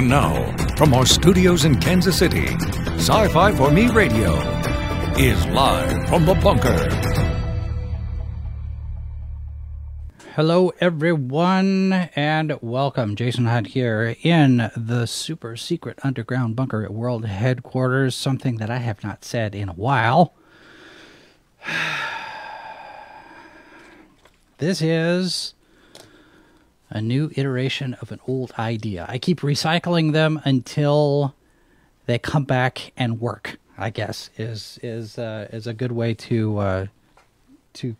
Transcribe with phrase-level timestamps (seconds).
[0.00, 2.46] And now, from our studios in Kansas City,
[2.96, 4.32] Sci Fi for Me Radio
[5.18, 6.88] is live from the bunker.
[10.34, 13.14] Hello, everyone, and welcome.
[13.14, 18.78] Jason Hunt here in the super secret underground bunker at World Headquarters, something that I
[18.78, 20.32] have not said in a while.
[24.56, 25.52] This is
[26.90, 29.06] a new iteration of an old idea.
[29.08, 31.34] I keep recycling them until
[32.06, 33.58] they come back and work.
[33.78, 36.86] I guess is is uh, is a good way to uh,
[37.74, 37.96] to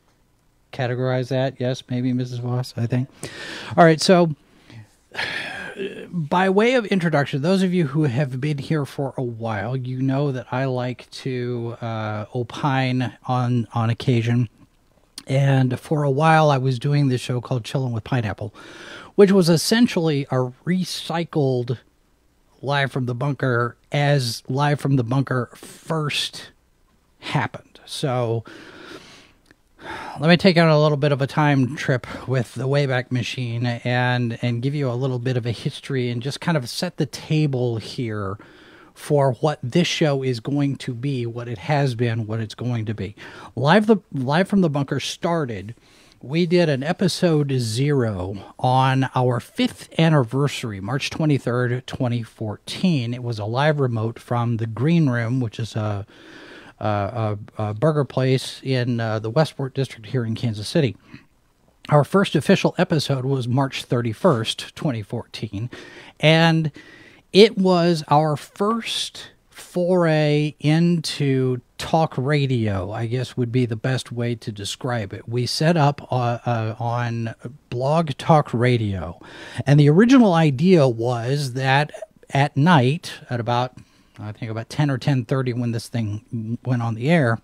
[0.72, 1.54] categorize that.
[1.58, 2.42] Yes, maybe Mrs.
[2.42, 2.74] Boss.
[2.76, 3.08] I think.
[3.76, 4.34] All right, so.
[6.08, 10.02] By way of introduction, those of you who have been here for a while, you
[10.02, 14.50] know that I like to uh, opine on on occasion
[15.26, 18.54] and for a while, I was doing this show called Chillin' with Pineapple,
[19.14, 21.78] which was essentially a recycled
[22.62, 26.50] Live from the Bunker as Live from the Bunker first
[27.20, 27.80] happened.
[27.86, 28.44] So
[30.20, 33.64] let me take on a little bit of a time trip with the Wayback Machine
[33.66, 36.98] and and give you a little bit of a history and just kind of set
[36.98, 38.36] the table here
[39.00, 42.84] for what this show is going to be, what it has been, what it's going
[42.84, 43.16] to be.
[43.56, 45.74] Live the live from the bunker started.
[46.22, 53.14] We did an episode zero on our fifth anniversary, March 23rd, 2014.
[53.14, 56.06] It was a live remote from the Green Room, which is a,
[56.78, 60.94] a, a burger place in uh, the Westport District here in Kansas City.
[61.88, 65.70] Our first official episode was March 31st, 2014.
[66.20, 66.70] And
[67.32, 74.34] it was our first foray into talk radio, I guess would be the best way
[74.34, 75.28] to describe it.
[75.28, 77.34] We set up uh, uh, on
[77.68, 79.20] Blog Talk Radio,
[79.66, 81.92] and the original idea was that
[82.30, 83.74] at night, at about
[84.18, 87.38] I think about 10 or 10:30 when this thing went on the air,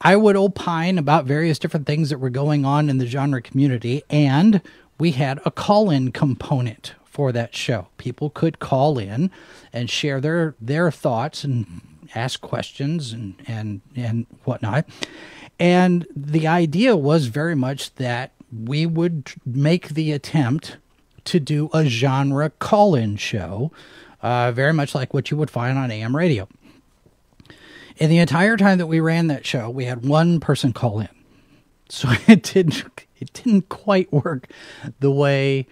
[0.00, 4.02] I would opine about various different things that were going on in the genre community
[4.08, 4.60] and
[4.98, 7.86] we had a call-in component for that show.
[7.96, 9.30] People could call in
[9.72, 11.80] and share their their thoughts and
[12.14, 14.84] ask questions and and and whatnot.
[15.60, 20.76] And the idea was very much that we would make the attempt
[21.26, 23.70] to do a genre call-in show,
[24.20, 26.48] uh, very much like what you would find on AM radio.
[27.96, 31.08] In the entire time that we ran that show, we had one person call in,
[31.88, 32.82] so it didn't
[33.20, 34.48] it didn't quite work
[34.98, 35.68] the way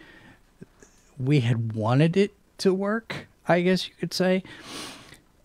[1.19, 4.43] we had wanted it to work, I guess you could say.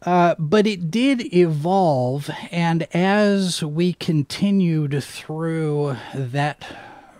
[0.03, 6.63] Uh, but it did evolve, and as we continued through that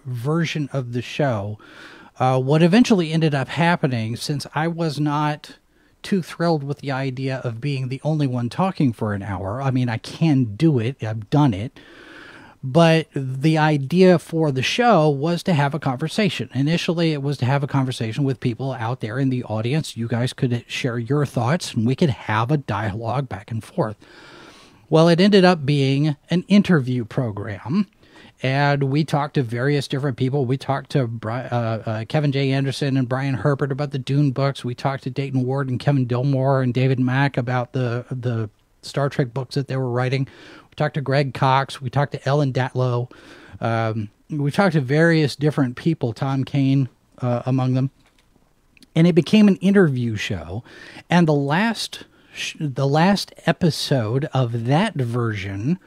[0.05, 1.57] version of the show,
[2.19, 5.57] uh, what eventually ended up happening, since I was not
[6.03, 9.71] too thrilled with the idea of being the only one talking for an hour, I
[9.71, 11.79] mean, I can do it, I've done it.
[12.63, 16.49] But the idea for the show was to have a conversation.
[16.53, 19.95] Initially, it was to have a conversation with people out there in the audience.
[19.95, 23.95] You guys could share your thoughts and we could have a dialogue back and forth.
[24.89, 27.87] Well, it ended up being an interview program.
[28.43, 30.45] And we talked to various different people.
[30.45, 32.51] We talked to uh, uh, Kevin J.
[32.51, 34.63] Anderson and Brian Herbert about the Dune books.
[34.63, 38.49] We talked to Dayton Ward and Kevin Dilmore and David Mack about the the
[38.83, 40.27] Star Trek books that they were writing
[40.77, 41.81] talked to Greg Cox.
[41.81, 43.11] We talked to Ellen Datlow.
[43.59, 46.87] Um, we talked to various different people, Tom Kane
[47.21, 47.91] uh, among them.
[48.95, 50.63] And it became an interview show.
[51.09, 52.05] And the last
[52.59, 55.79] the last episode of that version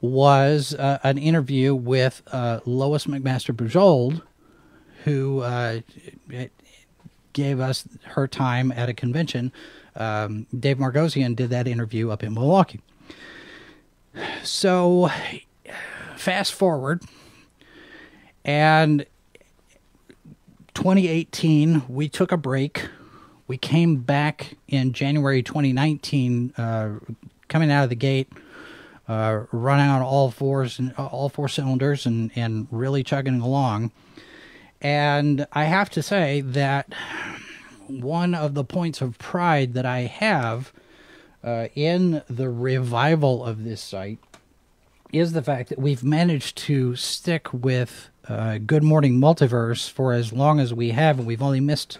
[0.00, 4.22] was uh, an interview with uh, Lois McMaster Bujold,
[5.04, 5.80] who uh,
[7.32, 9.52] gave us her time at a convention.
[9.96, 12.80] Um, Dave Margosian did that interview up in Milwaukee.
[14.42, 15.10] So,
[16.16, 17.02] fast forward,
[18.44, 19.06] and
[20.74, 22.88] 2018, we took a break.
[23.46, 26.90] We came back in January 2019, uh,
[27.48, 28.32] coming out of the gate,
[29.08, 33.90] uh, running on all fours and all four cylinders, and and really chugging along.
[34.80, 36.92] And I have to say that
[37.86, 40.72] one of the points of pride that I have
[41.42, 44.18] uh, in the revival of this site
[45.12, 50.32] is the fact that we've managed to stick with uh, Good Morning Multiverse for as
[50.32, 51.98] long as we have, and we've only missed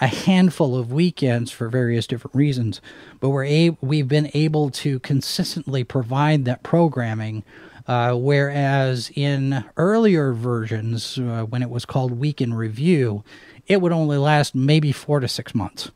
[0.00, 2.80] a handful of weekends for various different reasons.
[3.18, 7.44] But we're a- we've been able to consistently provide that programming.
[7.86, 13.24] Uh, whereas in earlier versions, uh, when it was called Week in Review,
[13.66, 15.90] it would only last maybe four to six months.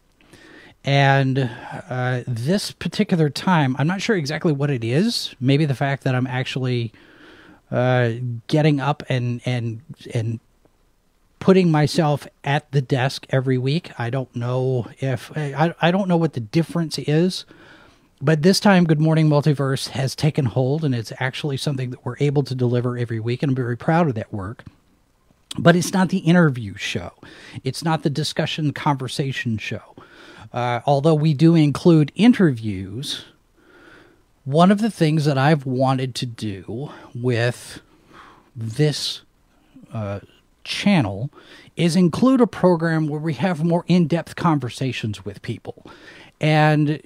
[0.84, 1.48] And
[1.88, 5.34] uh, this particular time, I'm not sure exactly what it is.
[5.40, 6.92] Maybe the fact that I'm actually
[7.70, 8.12] uh,
[8.48, 9.80] getting up and and
[10.12, 10.40] and
[11.38, 13.90] putting myself at the desk every week.
[13.98, 17.44] I don't know if I, I don't know what the difference is,
[18.20, 22.16] but this time Good Morning Multiverse has taken hold and it's actually something that we're
[22.20, 24.64] able to deliver every week and I'm very proud of that work.
[25.58, 27.12] But it's not the interview show.
[27.64, 29.96] It's not the discussion conversation show.
[30.52, 33.24] Uh, although we do include interviews,
[34.44, 37.80] one of the things that I've wanted to do with
[38.54, 39.22] this
[39.92, 40.20] uh,
[40.64, 41.30] channel
[41.76, 45.86] is include a program where we have more in depth conversations with people.
[46.40, 47.00] And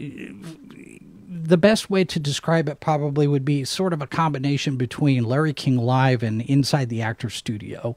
[1.28, 5.52] the best way to describe it probably would be sort of a combination between Larry
[5.52, 7.96] King Live and Inside the Actor Studio.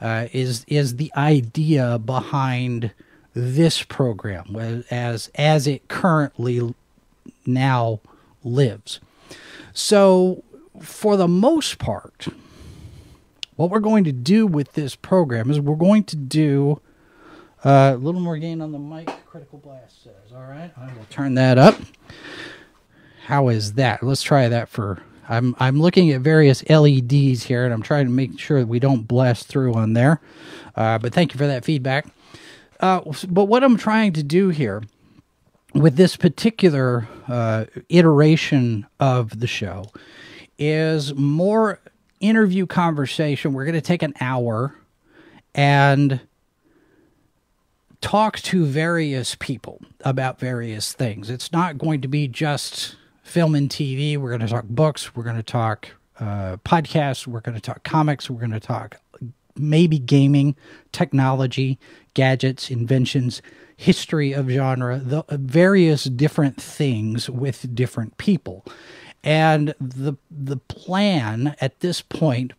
[0.00, 2.92] Uh, is is the idea behind
[3.34, 4.56] this program
[4.90, 6.74] as as it currently
[7.46, 8.00] now
[8.42, 9.00] lives.
[9.72, 10.42] So,
[10.80, 12.28] for the most part,
[13.56, 16.80] what we're going to do with this program is we're going to do
[17.64, 19.10] uh, a little more gain on the mic.
[19.26, 21.76] Critical blast says, "All right, I will turn that up."
[23.26, 24.02] How is that?
[24.02, 25.02] Let's try that for.
[25.28, 28.80] I'm I'm looking at various LEDs here, and I'm trying to make sure that we
[28.80, 30.20] don't blast through on there.
[30.74, 32.06] Uh, but thank you for that feedback.
[32.80, 34.82] Uh, but what I'm trying to do here
[35.74, 39.84] with this particular uh, iteration of the show
[40.58, 41.78] is more
[42.20, 43.52] interview conversation.
[43.52, 44.74] We're going to take an hour
[45.54, 46.20] and
[48.00, 51.28] talk to various people about various things.
[51.28, 54.16] It's not going to be just film and TV.
[54.16, 55.14] We're going to talk books.
[55.14, 55.88] We're going to talk
[56.18, 57.26] uh, podcasts.
[57.26, 58.30] We're going to talk comics.
[58.30, 58.96] We're going to talk
[59.56, 60.56] maybe gaming,
[60.92, 61.78] technology,
[62.14, 63.42] gadgets, inventions,
[63.76, 68.64] history of genre, the various different things with different people.
[69.22, 72.52] And the the plan at this point,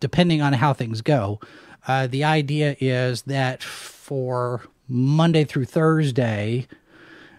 [0.00, 1.40] depending on how things go,
[1.86, 6.66] uh, the idea is that for Monday through Thursday,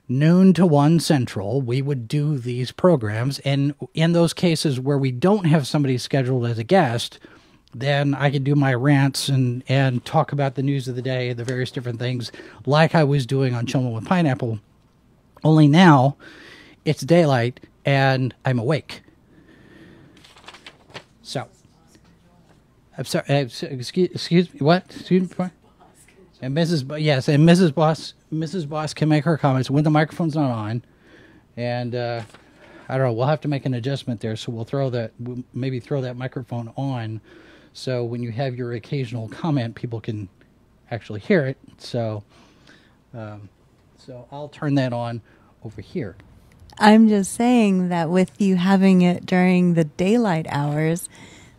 [0.10, 3.40] noon to one central, we would do these programs.
[3.40, 7.20] And in those cases where we don't have somebody scheduled as a guest,
[7.74, 11.34] then I could do my rants and and talk about the news of the day,
[11.34, 12.32] the various different things,
[12.66, 14.60] like I was doing on Chillin' with Pineapple.
[15.44, 16.16] Only now,
[16.86, 19.02] it's daylight and I'm awake.
[21.22, 21.48] So,
[22.98, 23.26] I'm sorry.
[23.30, 24.60] Uh, excuse, excuse me.
[24.60, 24.86] What?
[24.90, 25.50] Excuse me.
[26.42, 27.02] And Mrs.
[27.02, 27.74] yes, and Mrs.
[27.74, 28.68] Boss, Mrs.
[28.68, 30.84] Boss can make her comments when the microphone's not on,
[31.56, 32.22] and uh,
[32.90, 33.14] I don't know.
[33.14, 36.18] We'll have to make an adjustment there, so we'll throw that, we'll maybe throw that
[36.18, 37.22] microphone on,
[37.74, 40.30] so when you have your occasional comment, people can
[40.92, 41.58] actually hear it.
[41.78, 42.24] So,
[43.14, 43.50] um,
[43.98, 45.22] so I'll turn that on
[45.64, 46.16] over here.
[46.80, 51.10] I'm just saying that with you having it during the daylight hours,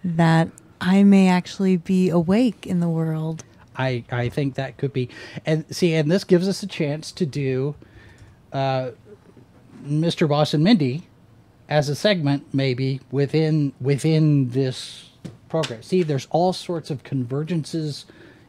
[0.05, 0.49] that
[0.81, 3.45] I may actually be awake in the world.
[3.77, 5.09] I, I think that could be,
[5.45, 7.75] and see, and this gives us a chance to do
[8.53, 8.91] uh,
[9.85, 10.29] Mr.
[10.29, 11.09] Boss and Mindy
[11.69, 15.11] as a segment, maybe within within this
[15.55, 15.83] program.
[15.83, 18.05] See, there's all sorts of convergences.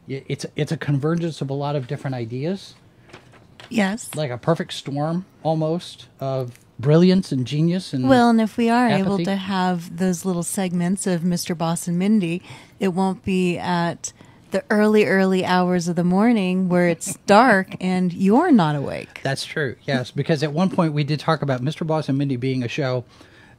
[0.08, 2.74] It's it's a convergence of a lot of different ideas
[3.68, 4.14] Yes.
[4.14, 8.88] like a perfect storm almost of brilliance and genius and Well, and if we are
[8.88, 11.56] able to have those little segments of Mr.
[11.58, 12.42] Boss and Mindy,
[12.78, 14.12] it won't be at
[14.52, 19.20] the early, early hours of the morning where it's dark and you're not awake.
[19.24, 22.36] that's true yes because at one point we did talk about mr boss and mindy
[22.36, 23.04] being a show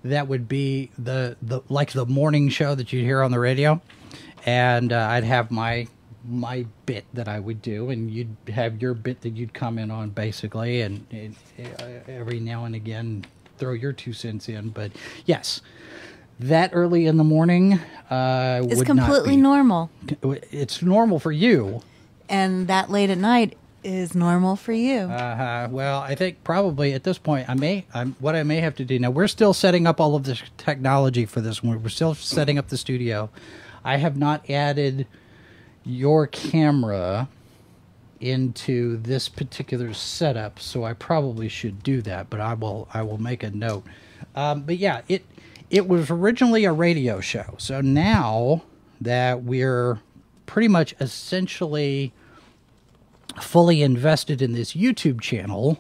[0.10, 3.82] that would be the the like the morning show that you'd hear on the radio
[4.46, 5.88] and uh, i'd have my
[6.28, 10.10] my bit that i would do and you'd have your bit that you'd comment on
[10.10, 11.36] basically and, and
[11.80, 13.26] uh, every now and again
[13.58, 14.92] throw your two cents in but
[15.26, 15.62] yes
[16.40, 19.90] that early in the morning uh, It's completely normal.
[20.22, 21.82] It's normal for you.
[22.30, 23.58] And that late at night
[23.88, 25.00] is normal for you.
[25.00, 28.76] Uh, well, I think probably at this point, I may, I'm, what I may have
[28.76, 29.10] to do now.
[29.10, 31.82] We're still setting up all of this technology for this one.
[31.82, 33.30] We're still setting up the studio.
[33.86, 35.08] I have not added
[35.86, 37.30] your camera
[38.20, 42.30] into this particular setup, so I probably should do that.
[42.30, 43.86] But I will, I will make a note.
[44.36, 45.26] Um, but yeah, it
[45.70, 47.56] it was originally a radio show.
[47.58, 48.64] So now
[49.00, 50.00] that we're
[50.46, 52.14] pretty much essentially
[53.42, 55.80] fully invested in this YouTube channel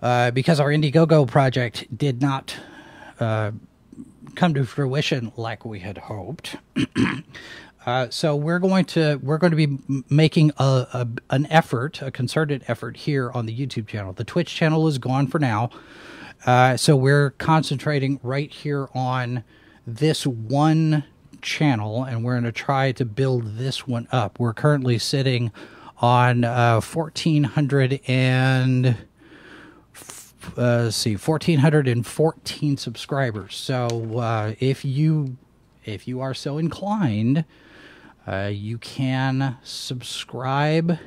[0.00, 2.56] uh, because our Indiegogo project did not
[3.20, 3.52] uh,
[4.34, 6.56] come to fruition like we had hoped.
[7.84, 9.76] Uh, so we're going to we're going to be
[10.08, 14.12] making a, a an effort, a concerted effort here on the YouTube channel.
[14.12, 15.68] The Twitch channel is gone for now,
[16.46, 19.42] uh, so we're concentrating right here on
[19.84, 21.02] this one
[21.40, 24.38] channel, and we're going to try to build this one up.
[24.38, 25.50] We're currently sitting
[26.02, 28.96] on uh, fourteen hundred and
[30.56, 33.54] uh, see, fourteen hundred and fourteen subscribers.
[33.54, 35.36] So uh, if you
[35.84, 37.44] if you are so inclined,
[38.26, 40.98] uh, you can subscribe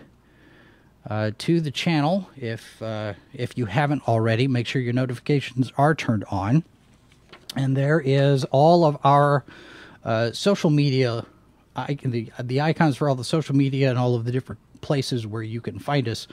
[1.09, 4.47] uh, to the channel if uh, if you haven't already.
[4.47, 6.63] Make sure your notifications are turned on,
[7.55, 9.43] and there is all of our
[10.31, 11.25] social media,
[11.75, 15.25] I, the the icons for all the social media and all of the different places
[15.25, 16.27] where you can find us.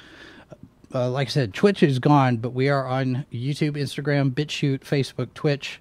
[0.94, 5.32] Uh, like I said, Twitch is gone, but we are on YouTube, Instagram, BitChute, Facebook,
[5.32, 5.80] Twitch,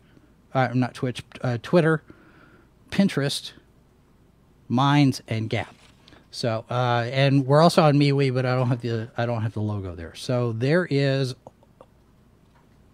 [0.53, 2.01] uh, not Twitch, uh, Twitter,
[2.91, 3.51] Pinterest,
[4.69, 5.67] Minds, and Gab.
[6.31, 9.53] So, uh, and we're also on MeWe, but I don't have the I don't have
[9.53, 10.15] the logo there.
[10.15, 11.35] So there is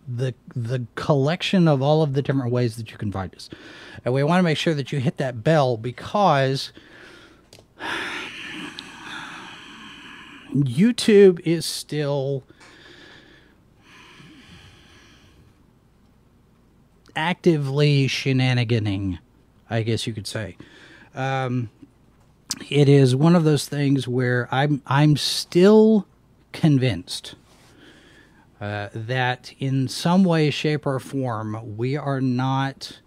[0.08, 3.50] the the collection of all of the different ways that you can find us,
[4.04, 6.74] and we want to make sure that you hit that bell because
[10.64, 12.44] YouTube is still
[17.16, 19.20] actively shenaniganing,
[19.70, 20.56] I guess you could say.
[21.16, 21.70] Um,
[22.70, 26.08] it is one of those things where I'm I'm still
[26.54, 27.36] convinced
[28.62, 33.00] uh, that in some way, shape, or form we are not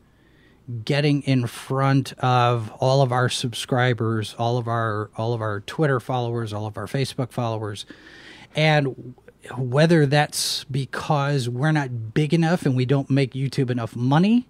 [0.84, 6.00] getting in front of all of our subscribers, all of our all of our Twitter
[6.00, 7.86] followers, all of our Facebook followers,
[8.54, 9.14] and
[9.56, 14.46] whether that's because we're not big enough and we don't make YouTube enough money,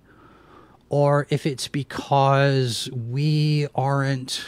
[0.88, 4.44] or if it's because we aren't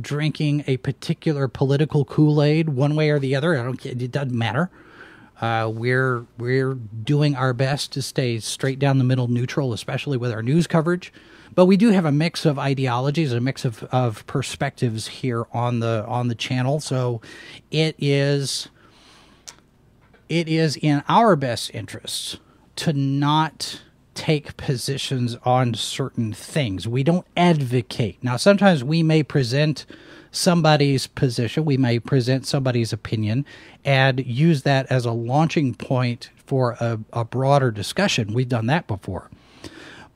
[0.00, 3.58] drinking a particular political Kool-Aid one way or the other.
[3.58, 4.70] I don't it doesn't matter.
[5.40, 10.32] Uh, we're we're doing our best to stay straight down the middle neutral, especially with
[10.32, 11.12] our news coverage.
[11.54, 15.80] But we do have a mix of ideologies, a mix of, of perspectives here on
[15.80, 16.80] the on the channel.
[16.80, 17.20] So
[17.70, 18.68] it is
[20.28, 22.38] it is in our best interests
[22.76, 23.80] to not
[24.14, 26.88] take positions on certain things.
[26.88, 28.18] We don't advocate.
[28.22, 29.86] Now, sometimes we may present
[30.36, 33.44] somebody's position, we may present somebody's opinion,
[33.84, 38.32] and use that as a launching point for a, a broader discussion.
[38.32, 39.30] We've done that before.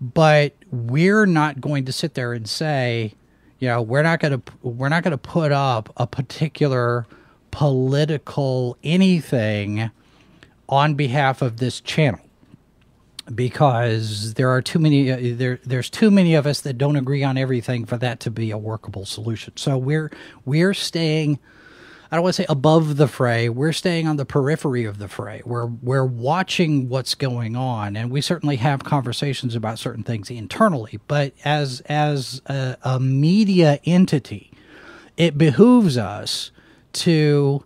[0.00, 3.14] But we're not going to sit there and say,
[3.58, 7.06] you know, we're not going to we're not going to put up a particular
[7.50, 9.90] political anything
[10.68, 12.20] on behalf of this channel
[13.34, 17.22] because there are too many uh, there there's too many of us that don't agree
[17.22, 19.56] on everything for that to be a workable solution.
[19.56, 20.10] So we're
[20.44, 21.38] we're staying
[22.10, 23.48] I don't want to say above the fray.
[23.48, 25.42] We're staying on the periphery of the fray.
[25.44, 30.98] We're we're watching what's going on, and we certainly have conversations about certain things internally.
[31.06, 34.50] But as as a, a media entity,
[35.16, 36.50] it behooves us
[36.94, 37.64] to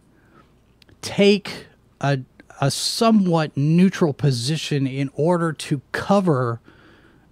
[1.00, 1.66] take
[2.02, 2.18] a
[2.60, 6.60] a somewhat neutral position in order to cover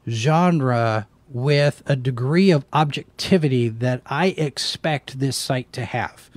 [0.08, 6.28] genre with a degree of objectivity that I expect this site to have.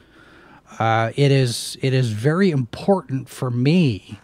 [0.80, 4.20] Uh, it is it is very important for me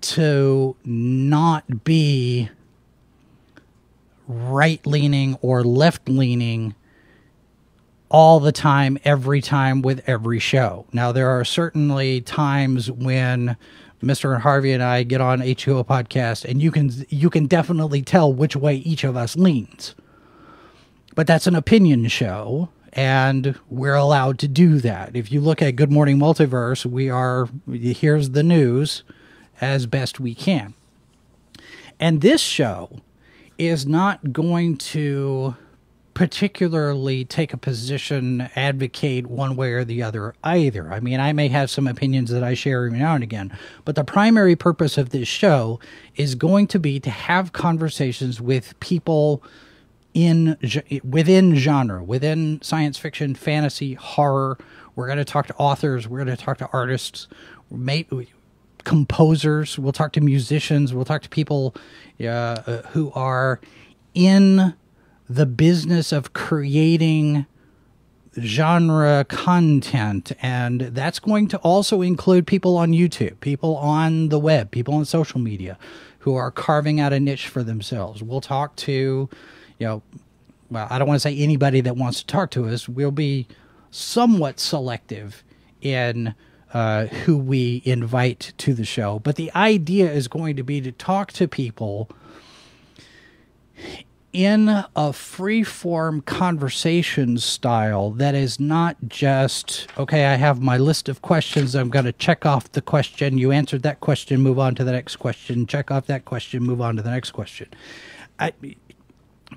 [0.00, 2.50] to not be
[4.26, 6.74] right leaning or left leaning
[8.10, 10.86] all the time, every time with every show.
[10.92, 13.56] Now, there are certainly times when
[14.02, 14.32] Mr.
[14.34, 18.32] And Harvey and I get on H2O podcast, and you can you can definitely tell
[18.32, 19.94] which way each of us leans.
[21.14, 25.14] But that's an opinion show, and we're allowed to do that.
[25.14, 29.02] If you look at Good Morning Multiverse, we are here's the news
[29.60, 30.74] as best we can.
[31.98, 33.00] And this show
[33.58, 35.54] is not going to
[36.14, 40.92] particularly take a position, advocate one way or the other either.
[40.92, 43.94] I mean, I may have some opinions that I share every now and again, but
[43.94, 45.78] the primary purpose of this show
[46.16, 49.42] is going to be to have conversations with people
[50.12, 50.56] in
[51.04, 54.58] within genre, within science fiction, fantasy, horror.
[54.96, 56.08] We're going to talk to authors.
[56.08, 57.28] We're going to talk to artists,
[58.84, 59.78] composers.
[59.78, 60.92] We'll talk to musicians.
[60.92, 61.74] We'll talk to people
[62.20, 63.60] uh, who are
[64.14, 64.74] in
[65.30, 67.46] the business of creating
[68.40, 74.72] genre content and that's going to also include people on YouTube, people on the web,
[74.72, 75.78] people on social media
[76.18, 78.24] who are carving out a niche for themselves.
[78.24, 79.28] We'll talk to,
[79.78, 80.02] you know,
[80.68, 82.88] well, I don't want to say anybody that wants to talk to us.
[82.88, 83.46] We'll be
[83.92, 85.44] somewhat selective
[85.80, 86.34] in
[86.74, 89.20] uh, who we invite to the show.
[89.20, 92.10] But the idea is going to be to talk to people
[94.32, 101.08] in a free form conversation style that is not just, okay, I have my list
[101.08, 101.74] of questions.
[101.74, 103.38] I'm going to check off the question.
[103.38, 105.66] You answered that question, move on to the next question.
[105.66, 107.68] Check off that question, move on to the next question.
[108.38, 108.52] I,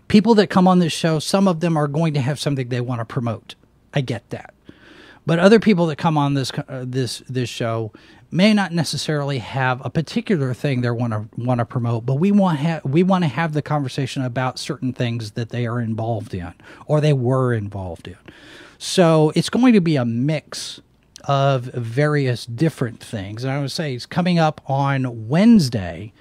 [0.08, 2.82] people that come on this show, some of them are going to have something they
[2.82, 3.56] want to promote.
[3.94, 4.54] I get that.
[5.26, 7.94] But other people that come on this uh, this this show
[8.34, 12.32] may not necessarily have a particular thing they want to want to promote, but we
[12.32, 16.34] want ha- we want to have the conversation about certain things that they are involved
[16.34, 16.54] in
[16.88, 18.18] or they were involved in.
[18.78, 20.82] So it's going to be a mix
[21.26, 23.44] of various different things.
[23.44, 26.12] And I would say it's coming up on Wednesday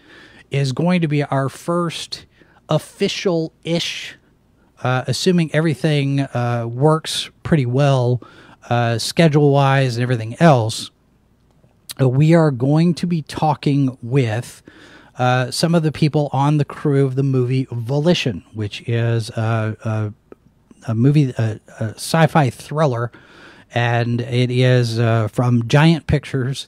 [0.51, 2.27] is going to be our first
[2.69, 4.17] official ish,
[4.83, 8.23] uh, assuming everything uh, works pretty well
[8.71, 10.92] uh, schedule wise and everything else,
[12.09, 14.63] we are going to be talking with
[15.19, 19.77] uh, some of the people on the crew of the movie Volition, which is a,
[19.85, 20.13] a,
[20.91, 23.13] a movie, a, a sci fi thriller,
[23.75, 26.67] and it is uh, from Giant Pictures.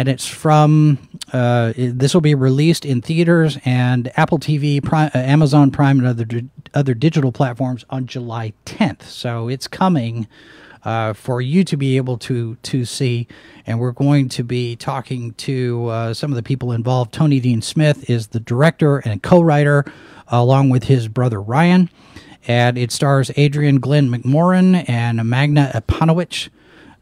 [0.00, 0.98] And it's from,
[1.32, 6.06] uh, this will be released in theaters and Apple TV, Prime, uh, Amazon Prime, and
[6.06, 6.26] other,
[6.72, 9.02] other digital platforms on July 10th.
[9.02, 10.28] So it's coming
[10.84, 13.26] uh, for you to be able to to see.
[13.66, 17.12] And we're going to be talking to uh, some of the people involved.
[17.12, 19.84] Tony Dean Smith is the director and co-writer,
[20.28, 21.90] along with his brother Ryan.
[22.46, 26.48] And it stars Adrian Glynn McMorran and Magda Apanowicz.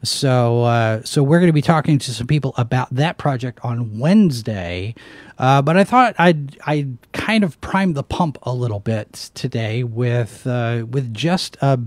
[0.03, 3.97] So, uh, so we're going to be talking to some people about that project on
[3.97, 4.93] Wednesday.
[5.37, 9.83] Uh, but I thought I'd I kind of prime the pump a little bit today
[9.83, 11.79] with uh, with just a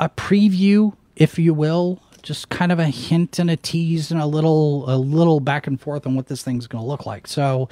[0.00, 4.26] a preview, if you will, just kind of a hint and a tease and a
[4.26, 7.26] little a little back and forth on what this thing's going to look like.
[7.26, 7.68] So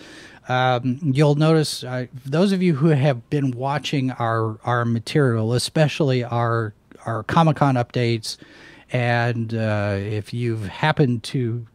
[0.49, 6.25] um, you'll notice uh, those of you who have been watching our our material, especially
[6.25, 6.73] our
[7.05, 8.37] our Comic Con updates,
[8.93, 11.67] and uh, if you've happened to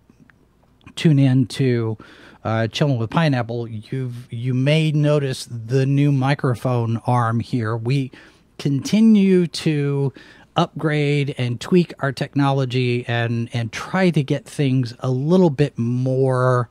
[0.96, 1.98] tune in to
[2.44, 7.76] uh, chilling with pineapple, you've you may notice the new microphone arm here.
[7.76, 8.12] We
[8.58, 10.14] continue to
[10.56, 16.70] upgrade and tweak our technology and and try to get things a little bit more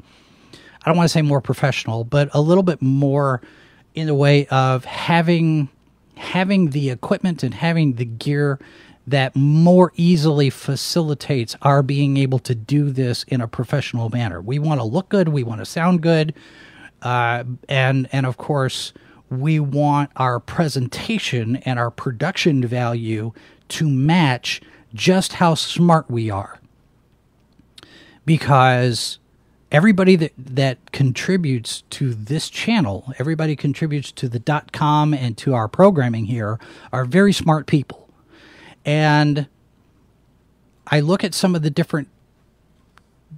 [0.83, 3.43] I don't want to say more professional, but a little bit more
[3.95, 5.69] in the way of having
[6.17, 8.59] having the equipment and having the gear
[9.07, 14.41] that more easily facilitates our being able to do this in a professional manner.
[14.41, 16.35] We want to look good, we want to sound good,
[17.03, 18.93] uh, and and of course
[19.29, 23.33] we want our presentation and our production value
[23.71, 24.61] to match
[24.95, 26.59] just how smart we are.
[28.25, 29.19] Because
[29.73, 35.55] everybody that, that contributes to this channel, everybody contributes to the dot com and to
[35.55, 36.59] our programming here,
[36.93, 38.09] are very smart people.
[38.85, 39.49] And
[40.87, 42.09] I look at some of the different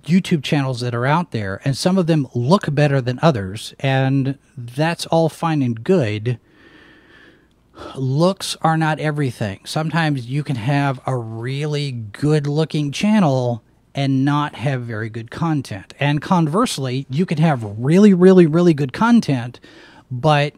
[0.04, 4.38] YouTube channels that are out there, and some of them look better than others, and
[4.56, 6.38] that's all fine and good
[7.96, 9.60] looks are not everything.
[9.64, 13.62] Sometimes you can have a really good looking channel
[13.94, 15.92] and not have very good content.
[16.00, 19.60] And conversely, you can have really, really, really good content,
[20.10, 20.54] but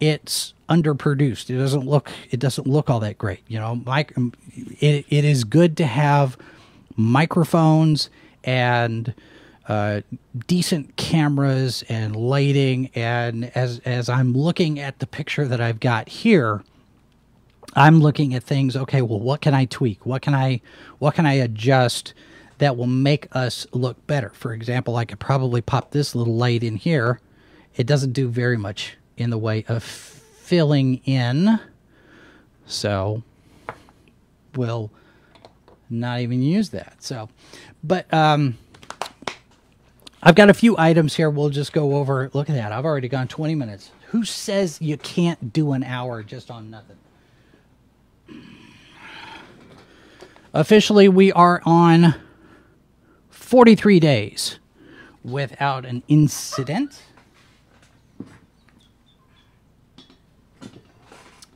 [0.00, 1.50] it's underproduced.
[1.50, 3.40] It doesn't look it doesn't look all that great.
[3.48, 4.14] You know, mic-
[4.80, 6.36] it, it is good to have
[6.96, 8.10] microphones
[8.44, 9.14] and
[9.68, 10.00] uh,
[10.46, 12.90] decent cameras and lighting.
[12.94, 16.62] And as as I'm looking at the picture that I've got here,
[17.74, 18.76] I'm looking at things.
[18.76, 20.06] Okay, well, what can I tweak?
[20.06, 20.60] What can I
[20.98, 22.14] what can I adjust
[22.58, 24.30] that will make us look better?
[24.30, 27.20] For example, I could probably pop this little light in here.
[27.76, 31.60] It doesn't do very much in the way of filling in,
[32.66, 33.22] so
[34.54, 34.90] we'll
[35.90, 37.02] not even use that.
[37.02, 37.28] So,
[37.84, 38.56] but um
[40.22, 41.30] I've got a few items here.
[41.30, 42.30] We'll just go over.
[42.32, 42.72] Look at that.
[42.72, 43.92] I've already gone 20 minutes.
[44.08, 46.96] Who says you can't do an hour just on nothing?
[50.52, 52.14] Officially, we are on
[53.30, 54.58] 43 days
[55.22, 57.02] without an incident.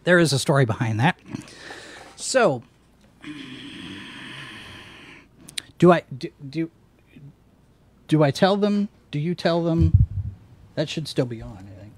[0.04, 1.18] There is a story behind that.
[2.16, 2.62] So,
[5.78, 6.70] do I do, do
[8.12, 8.90] do I tell them?
[9.10, 10.04] Do you tell them?
[10.74, 11.92] That should still be on, I think.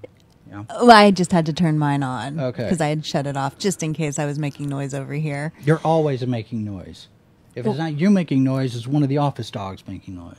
[0.49, 0.65] No.
[0.69, 2.39] Oh, I just had to turn mine on.
[2.39, 2.63] Okay.
[2.63, 5.51] Because I had shut it off just in case I was making noise over here.
[5.65, 7.09] You're always making noise.
[7.53, 10.37] If it's not you making noise, it's one of the office dogs making noise.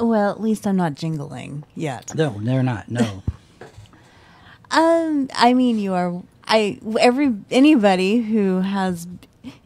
[0.00, 2.12] Well, at least I'm not jingling yet.
[2.16, 2.90] No, they're not.
[2.90, 3.22] No.
[4.70, 6.22] Um, I mean, you are.
[6.44, 9.08] I every anybody who has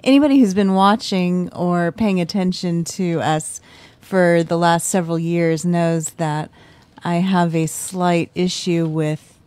[0.05, 3.61] anybody who's been watching or paying attention to us
[4.13, 6.51] for the last several years knows that
[7.03, 9.39] I have a slight issue with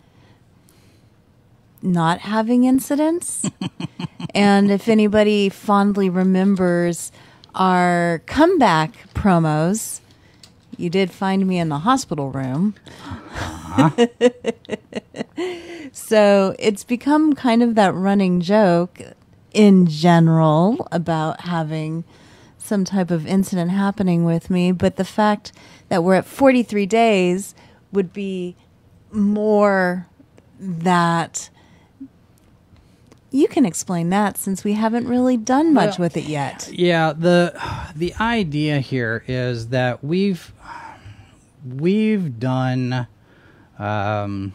[1.84, 3.48] not having incidents.
[4.34, 7.12] and if anybody fondly remembers
[7.54, 10.00] our comeback promos,
[10.78, 12.74] you did find me in the hospital room.
[13.06, 14.08] Uh-huh.
[15.92, 19.00] so it's become kind of that running joke
[19.54, 22.04] in general about having
[22.66, 25.52] some type of incident happening with me, but the fact
[25.90, 27.56] that we're at 43 days
[27.92, 28.56] would be
[29.12, 30.08] more
[30.60, 31.50] that
[33.32, 36.70] you can explain that since we haven't really done much Well, with it yet.
[36.72, 37.54] Yeah, the
[37.96, 40.54] the idea here is that we've
[41.66, 43.08] we've done
[43.78, 44.54] um,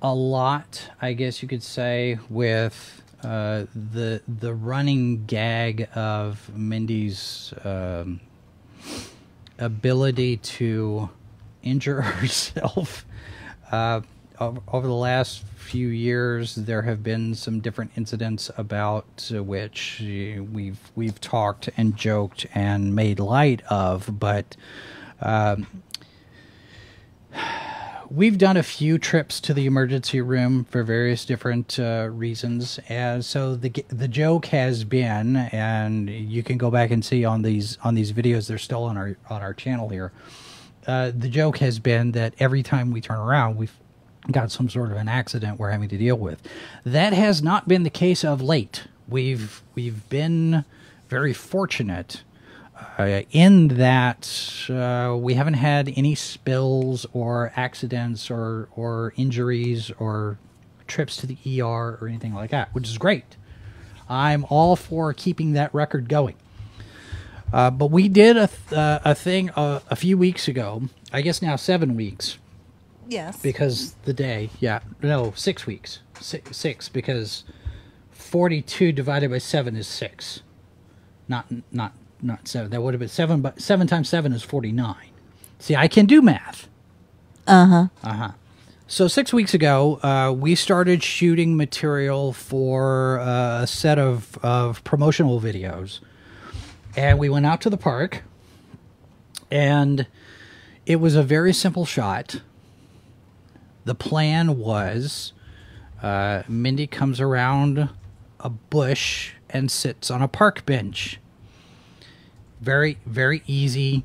[0.00, 7.52] a lot, I guess you could say, with uh, the the running gag of Mindy's
[7.64, 8.20] um,
[9.58, 11.10] ability to
[11.62, 13.04] injure herself.
[13.70, 14.00] Uh,
[14.40, 21.20] over the last few years, there have been some different incidents about which we've we've
[21.20, 24.56] talked and joked and made light of, but.
[25.20, 25.66] Um,
[28.12, 33.24] We've done a few trips to the emergency room for various different uh, reasons, and
[33.24, 37.78] so the the joke has been, and you can go back and see on these
[37.84, 38.48] on these videos.
[38.48, 40.10] They're still on our on our channel here.
[40.88, 43.76] Uh, the joke has been that every time we turn around, we've
[44.32, 46.42] got some sort of an accident we're having to deal with.
[46.84, 48.88] That has not been the case of late.
[49.06, 50.64] We've we've been
[51.08, 52.24] very fortunate
[52.98, 54.28] uh, in that
[54.70, 60.38] uh, we haven't had any spills or accidents or or injuries or
[60.86, 63.36] trips to the ER or anything like that, which is great.
[64.08, 66.34] I'm all for keeping that record going.
[67.52, 70.82] Uh, but we did a th- uh, a thing uh, a few weeks ago.
[71.12, 72.38] I guess now seven weeks
[73.08, 73.40] Yes.
[73.42, 74.50] because the day.
[74.60, 76.00] Yeah, no, six weeks.
[76.20, 77.44] Six, six because
[78.10, 80.42] forty-two divided by seven is six.
[81.28, 82.70] Not not not seven.
[82.70, 83.40] That would have been seven.
[83.40, 85.10] But seven times seven is forty-nine.
[85.58, 86.68] See, I can do math.
[87.46, 87.86] Uh huh.
[88.02, 88.30] Uh huh.
[88.86, 94.82] So six weeks ago, uh, we started shooting material for uh, a set of of
[94.84, 96.00] promotional videos,
[96.96, 98.22] and we went out to the park,
[99.50, 100.06] and
[100.86, 102.40] it was a very simple shot.
[103.84, 105.32] The plan was,
[106.02, 107.88] uh, Mindy comes around
[108.38, 111.18] a bush and sits on a park bench.
[112.60, 114.04] Very very easy.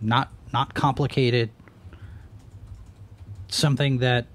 [0.00, 1.50] Not not complicated
[3.48, 4.26] something that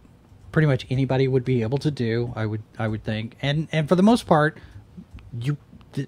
[0.51, 2.33] pretty much anybody would be able to do.
[2.35, 4.57] I would I would think, and and for the most part,
[5.39, 5.57] you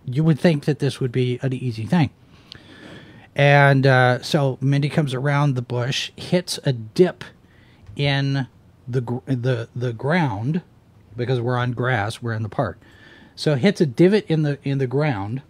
[0.05, 2.09] you would think that this would be an easy thing.
[3.35, 7.23] And uh, so Mindy comes around the bush, hits a dip
[7.95, 8.47] in
[8.87, 10.61] the the the ground
[11.15, 12.79] because we're on grass, we're in the park.
[13.35, 15.41] So hits a divot in the in the ground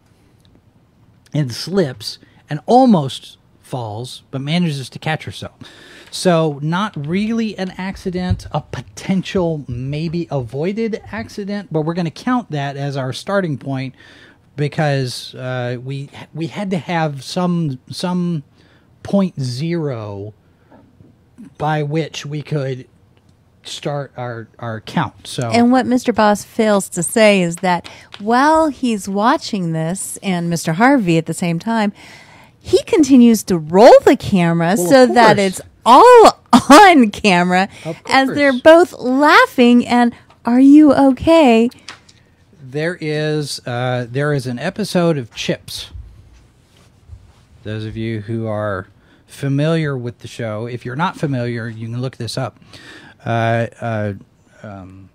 [1.36, 2.18] and slips
[2.50, 5.54] and almost falls, but manages to catch herself.
[6.12, 12.52] So, not really an accident, a potential maybe avoided accident, but we're going to count
[12.52, 13.96] that as our starting point
[14.56, 18.44] because uh, we we had to have some some
[19.04, 20.34] point zero
[21.58, 22.88] by which we could
[23.68, 25.28] start our our count.
[25.28, 26.14] So And what Mr.
[26.14, 27.88] Boss fails to say is that
[28.20, 30.76] while he's watching this and Mr.
[30.76, 31.94] Harvey at the same time,
[32.60, 36.40] he continues to roll the camera Well, so that it's all
[36.72, 37.70] on camera
[38.10, 40.14] as they're both laughing and
[40.46, 41.70] are you okay?
[42.76, 45.92] there is uh, there is an episode of Chips.
[47.64, 48.88] Those of you who are
[49.28, 52.60] familiar with the show, if you're not familiar, you can look this up.
[53.26, 54.14] Uh, uh,
[54.64, 55.10] um,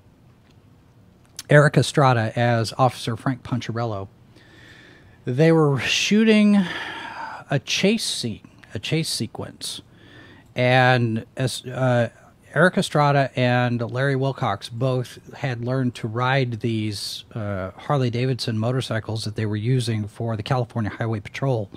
[1.49, 4.09] Erik Estrada as Officer Frank Poncherello.
[5.25, 6.65] They were shooting
[7.51, 9.83] a chase scene, a chase sequence,
[10.55, 12.11] and as uh,
[12.55, 19.25] Erik Estrada and Larry Wilcox both had learned to ride these uh, Harley Davidson motorcycles
[19.25, 21.71] that they were using for the California Highway Patrol.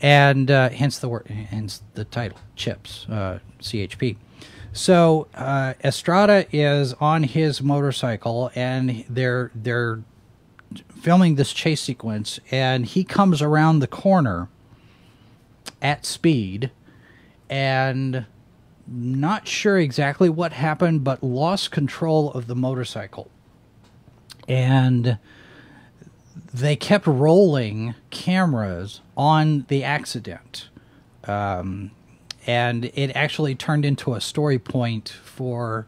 [0.00, 4.16] and uh, hence the word, hence the title, Chips, uh, CHP.
[4.72, 10.02] So uh, Estrada is on his motorcycle, and they're they're
[11.00, 14.48] filming this chase sequence, and he comes around the corner
[15.82, 16.70] at speed,
[17.50, 18.24] and
[18.86, 23.30] not sure exactly what happened, but lost control of the motorcycle,
[24.48, 25.18] and
[26.52, 30.70] they kept rolling cameras on the accident.
[31.24, 31.90] Um,
[32.46, 35.86] and it actually turned into a story point for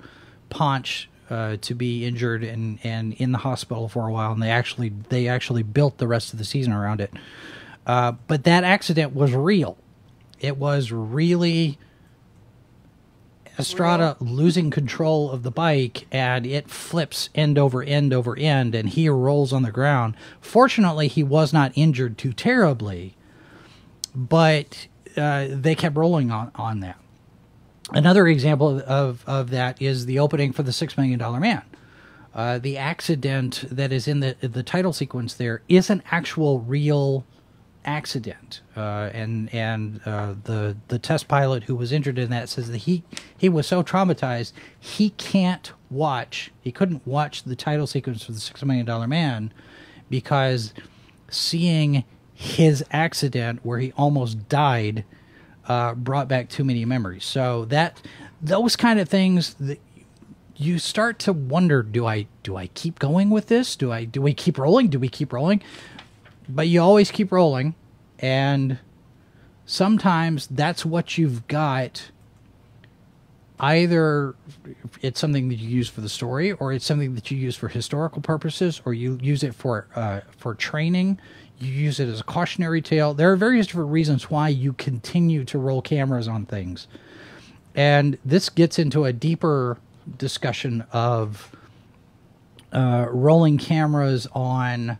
[0.51, 4.51] Ponch uh, to be injured and, and in the hospital for a while, and they
[4.51, 7.12] actually they actually built the rest of the season around it.
[7.87, 9.77] Uh, but that accident was real.
[10.40, 11.79] It was really
[13.59, 18.88] Estrada losing control of the bike, and it flips end over end over end, and
[18.88, 20.17] he rolls on the ground.
[20.40, 23.17] Fortunately, he was not injured too terribly,
[24.14, 26.98] but uh, they kept rolling on, on that.
[27.90, 31.62] Another example of, of that is the opening for the Six Million Dollar Man.
[32.35, 37.24] Uh, the accident that is in the the title sequence there is an actual real
[37.85, 42.70] accident, uh, and and uh, the the test pilot who was injured in that says
[42.72, 43.05] that he
[43.37, 48.40] he was so traumatized he can't watch he couldn't watch the title sequence for the
[48.40, 49.53] Six Million Dollar Man
[50.11, 50.74] because
[51.29, 55.05] seeing his accident where he almost died
[55.68, 57.25] uh, brought back too many memories.
[57.25, 58.03] So that
[58.42, 59.81] those kind of things that
[60.57, 63.77] you start to wonder: Do I do I keep going with this?
[63.77, 64.88] Do I do we keep rolling?
[64.88, 65.62] Do we keep rolling?
[66.49, 67.75] But you always keep rolling,
[68.18, 68.79] and
[69.64, 72.11] sometimes that's what you've got.
[73.61, 74.35] Either
[75.01, 77.68] it's something that you use for the story, or it's something that you use for
[77.68, 81.18] historical purposes, or you use it for uh, for training
[81.59, 83.14] you use it as a cautionary tale.
[83.14, 86.87] There are various different reasons why you continue to roll cameras on things.
[87.75, 89.79] And this gets into a deeper
[90.19, 91.55] discussion of
[92.73, 94.99] uh, rolling cameras on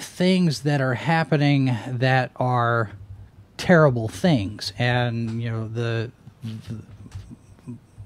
[0.00, 2.92] things that are happening that are
[3.56, 4.72] terrible things.
[4.78, 6.10] And, you know, the,
[6.42, 6.82] the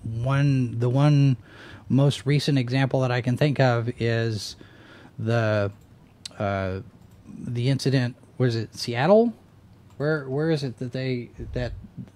[0.02, 1.36] one the one
[1.88, 4.56] most recent example that I can think of is
[5.18, 5.70] the
[6.40, 6.80] uh,
[7.28, 9.34] the incident was it Seattle?
[9.98, 11.72] Where where is it that they that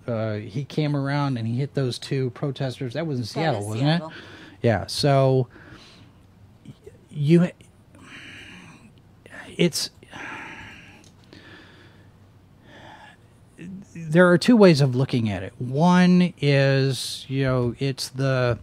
[0.07, 2.95] uh, he came around and he hit those two protesters?
[2.95, 4.09] That was in Seattle, was wasn't Seattle.
[4.09, 4.15] it?
[4.63, 4.87] Yeah.
[4.87, 5.49] So
[7.11, 7.51] you,
[9.57, 9.91] it's
[13.95, 15.53] there are two ways of looking at it.
[15.59, 18.59] One is you know it's the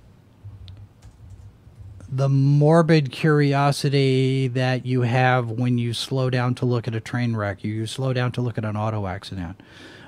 [2.12, 7.36] the morbid curiosity that you have when you slow down to look at a train
[7.36, 9.62] wreck, you slow down to look at an auto accident.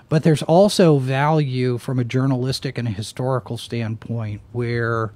[0.09, 5.13] But there's also value from a journalistic and a historical standpoint where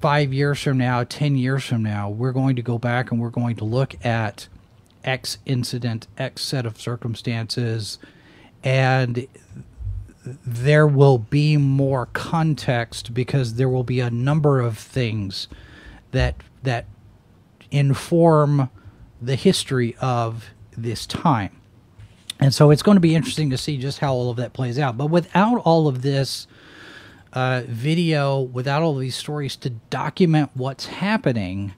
[0.00, 3.30] five years from now, 10 years from now, we're going to go back and we're
[3.30, 4.48] going to look at
[5.02, 7.98] X incident, X set of circumstances,
[8.62, 9.26] and
[10.24, 15.48] there will be more context because there will be a number of things
[16.12, 16.86] that that
[17.70, 18.70] inform
[19.20, 21.60] the history of this time.
[22.40, 24.78] And so it's going to be interesting to see just how all of that plays
[24.78, 24.96] out.
[24.96, 26.46] But without all of this
[27.32, 31.74] uh, video, without all of these stories to document what's happening,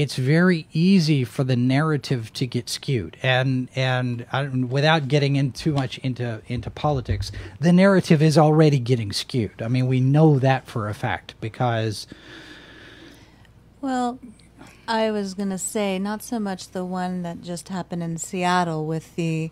[0.00, 3.18] it's very easy for the narrative to get skewed.
[3.22, 8.78] And and I, without getting in too much into into politics the narrative is already
[8.78, 9.60] getting skewed.
[9.60, 12.06] I mean we know that for a fact because
[13.82, 14.18] Well,
[14.88, 18.86] I was going to say not so much the one that just happened in Seattle
[18.86, 19.50] with the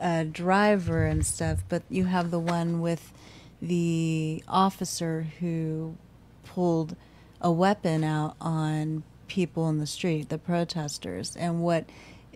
[0.00, 3.12] uh, driver and stuff, but you have the one with
[3.60, 5.96] the officer who
[6.44, 6.94] pulled
[7.40, 11.34] a weapon out on people in the street, the protesters.
[11.36, 11.86] And what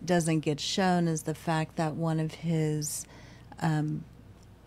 [0.02, 3.04] doesn't get shown is the fact that one of his
[3.61, 4.04] um,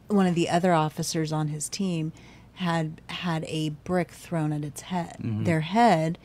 [0.07, 2.11] one of the other officers on his team
[2.55, 6.17] had had a brick thrown at its head, their head,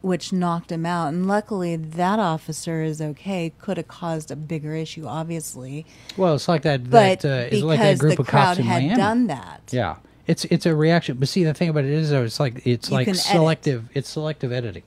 [0.00, 1.08] which knocked him out.
[1.08, 3.52] And luckily, that officer is okay.
[3.58, 7.50] Could have caused a bigger issue, obviously, well it's like that but that uh, it's
[7.50, 10.66] because like that group the of crowd cops had miami done that, yeah it's it's
[10.66, 13.06] a reaction but see the thing about it is though it's like it's You like
[13.06, 13.24] can edit.
[13.26, 14.84] selective it's selective editing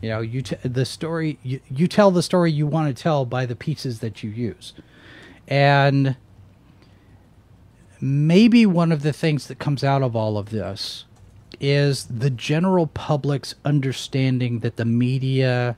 [0.00, 3.24] you know you t- the story you, you tell the story you want to tell
[3.24, 4.72] by the pieces that you use
[5.48, 6.16] and
[8.00, 11.04] maybe one of the things that comes out of all of this
[11.60, 15.76] is the general public's understanding that the media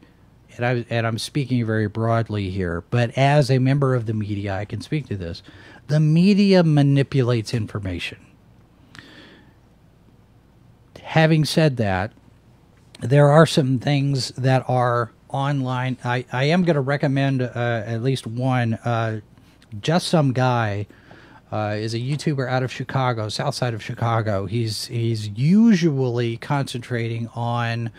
[0.57, 4.55] and I and I'm speaking very broadly here, but as a member of the media,
[4.55, 5.43] I can speak to this.
[5.89, 8.19] The media manipulates information.
[11.03, 12.13] Having said that,
[13.03, 15.99] there are some things that are online.
[16.05, 18.75] I, I am going to recommend uh, at least one.
[18.75, 19.21] Uh,
[19.81, 20.87] just some guy
[21.51, 24.47] uh, is a YouTuber out of Chicago, south side of Chicago.
[24.47, 27.91] He's he's usually concentrating on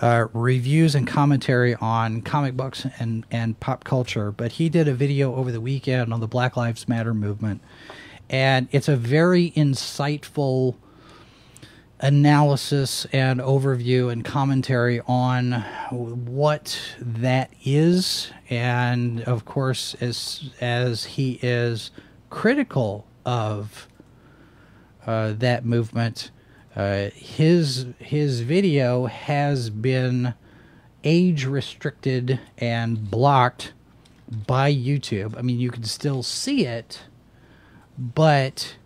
[0.00, 4.30] uh, reviews and commentary on comic books and and pop culture.
[4.30, 7.62] But he did a video over the weekend on the Black Lives Matter movement,
[8.30, 10.76] and it's a very insightful
[12.00, 15.52] analysis and overview and commentary on
[15.90, 18.30] what that is.
[18.50, 21.90] And of course as as he is
[22.28, 23.88] critical of
[25.06, 26.30] uh, that movement
[26.74, 30.34] uh, his his video has been
[31.04, 33.72] age restricted and blocked
[34.46, 35.38] by YouTube.
[35.38, 37.04] I mean you can still see it
[37.98, 38.76] but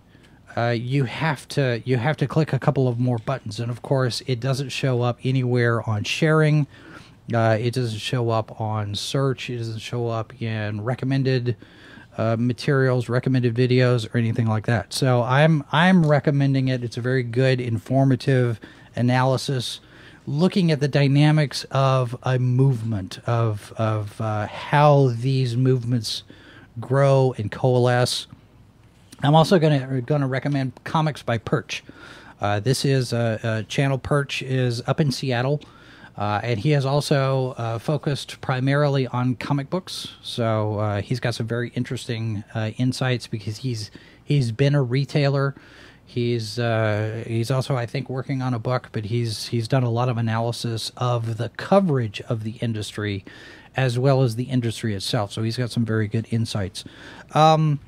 [0.56, 3.82] uh, you have to you have to click a couple of more buttons, and of
[3.82, 6.66] course, it doesn't show up anywhere on sharing.
[7.32, 9.48] Uh, it doesn't show up on search.
[9.48, 11.56] It doesn't show up in recommended
[12.18, 14.92] uh, materials, recommended videos, or anything like that.
[14.92, 16.82] So I'm I'm recommending it.
[16.82, 18.58] It's a very good, informative
[18.96, 19.80] analysis,
[20.26, 26.24] looking at the dynamics of a movement of of uh, how these movements
[26.80, 28.26] grow and coalesce
[29.22, 31.84] I'm also going to recommend comics by Perch.
[32.40, 33.98] Uh, this is a, a, channel.
[33.98, 35.60] Perch is up in Seattle,
[36.16, 40.14] uh, and he has also uh, focused primarily on comic books.
[40.22, 43.90] So uh, he's got some very interesting uh, insights because he's
[44.24, 45.54] he's been a retailer.
[46.06, 49.90] He's uh, he's also I think working on a book, but he's he's done a
[49.90, 53.22] lot of analysis of the coverage of the industry,
[53.76, 55.30] as well as the industry itself.
[55.30, 56.84] So he's got some very good insights.
[57.32, 57.80] Um,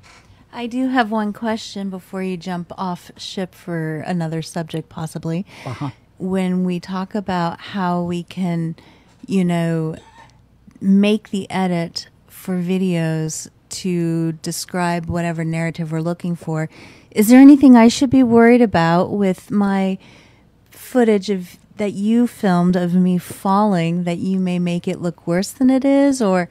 [0.53, 5.47] I do have one question before you jump off ship for another subject, possibly.
[5.65, 5.91] Uh-huh.
[6.19, 8.77] When we talk about how we can,
[9.27, 9.97] you know,
[10.81, 16.69] make the edit for videos to describe whatever narrative we're looking for,
[17.11, 19.99] is there anything I should be worried about with my
[20.71, 25.51] footage of that you filmed of me falling that you may make it look worse
[25.51, 26.49] than it is or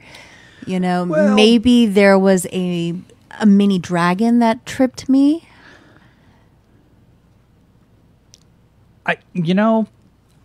[0.66, 2.94] you know well, maybe there was a
[3.40, 5.48] a mini dragon that tripped me.
[9.04, 9.88] I you know,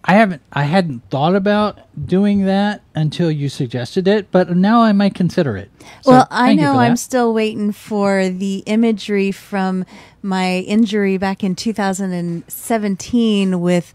[0.03, 4.93] I haven't I hadn't thought about doing that until you suggested it, but now I
[4.93, 5.69] might consider it.
[6.01, 9.85] So well, I know I'm still waiting for the imagery from
[10.21, 13.93] my injury back in 2017 with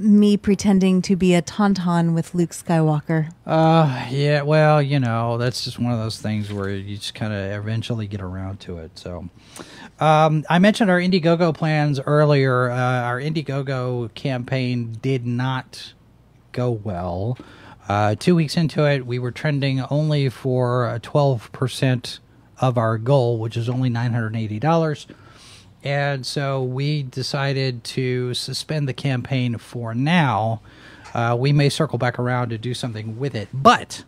[0.00, 3.30] me pretending to be a tauntaun with Luke Skywalker.
[3.46, 7.32] Uh, yeah, well, you know, that's just one of those things where you just kind
[7.32, 8.98] of eventually get around to it.
[8.98, 9.28] So,
[10.00, 12.70] um, I mentioned our Indiegogo plans earlier.
[12.70, 15.92] Uh, our Indiegogo campaign did not
[16.52, 17.38] go well.
[17.88, 22.18] Uh, two weeks into it, we were trending only for 12%
[22.60, 25.06] of our goal, which is only $980.
[25.82, 30.60] And so we decided to suspend the campaign for now.
[31.14, 33.48] Uh, we may circle back around to do something with it.
[33.52, 34.04] But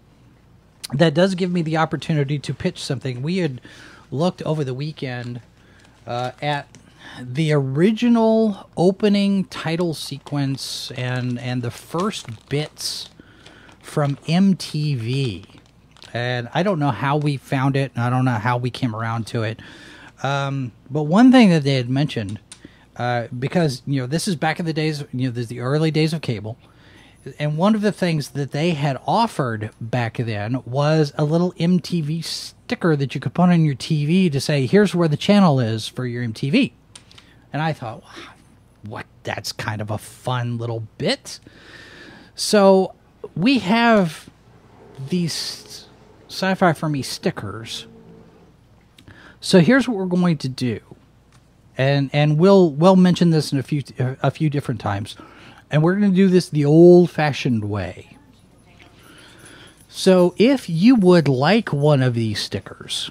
[0.93, 3.23] that does give me the opportunity to pitch something.
[3.23, 3.61] We had
[4.11, 5.41] looked over the weekend
[6.07, 6.69] uh, at
[7.21, 13.09] the original opening title sequence and, and the first bits
[13.81, 15.47] from MTV.
[16.13, 18.95] And I don't know how we found it, and I don't know how we came
[18.95, 19.61] around to it.
[20.23, 22.41] Um, but one thing that they had mentioned,
[22.97, 25.91] uh, because you know this is back in the days, you know, there's the early
[25.91, 26.57] days of cable,
[27.39, 32.25] and one of the things that they had offered back then was a little MTV
[32.25, 35.89] sticker that you could put on your TV to say, "Here's where the channel is
[35.89, 36.73] for your MTV."
[37.53, 38.03] And I thought,
[38.83, 39.07] what?
[39.25, 41.39] That's kind of a fun little bit.
[42.35, 42.95] So
[43.37, 44.29] we have
[45.09, 45.87] these
[46.29, 47.87] sci-fi for me stickers
[49.43, 50.81] so here's what we're going to do,
[51.77, 55.17] and and we'll we'll mention this in a few a few different times,
[55.69, 58.17] and we're going to do this the old-fashioned way.
[59.89, 63.11] So if you would like one of these stickers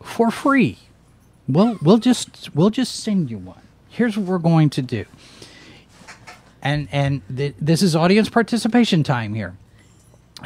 [0.00, 0.78] for free,
[1.46, 3.60] we'll we'll just we'll just send you one.
[3.88, 5.04] Here's what we're going to do.
[6.62, 9.56] And and th- this is audience participation time here.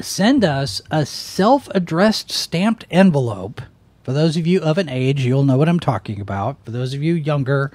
[0.00, 3.60] Send us a self-addressed stamped envelope
[4.02, 6.64] for those of you of an age, you'll know what I'm talking about.
[6.64, 7.72] For those of you younger,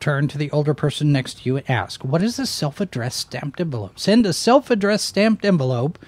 [0.00, 3.18] turn to the older person next to you and ask, What is a self addressed
[3.18, 3.98] stamped envelope?
[3.98, 5.98] Send a self addressed stamped envelope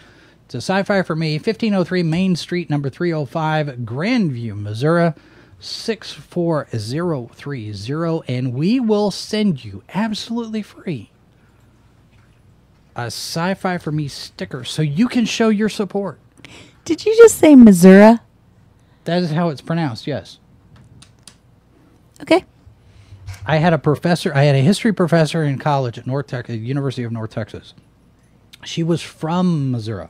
[0.48, 5.12] to sci fi for me, 1503 Main Street, number 305, Grandview, Missouri,
[5.61, 8.22] 64030.
[8.28, 11.11] And we will send you absolutely free
[12.96, 16.18] a sci fi for me sticker so you can show your support.
[16.84, 18.18] Did you just say Missouri?
[19.05, 20.38] That is how it's pronounced, yes.
[22.22, 22.44] Okay.
[23.46, 27.03] I had a professor, I had a history professor in college at North Texas, University
[27.03, 27.74] of North Texas.
[28.64, 30.09] She was from Missouri.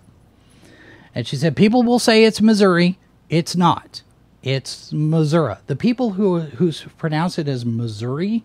[1.14, 2.98] And she said, People will say it's Missouri.
[3.28, 4.02] It's not.
[4.42, 5.56] It's Missouri.
[5.66, 8.44] The people who who pronounce it as Missouri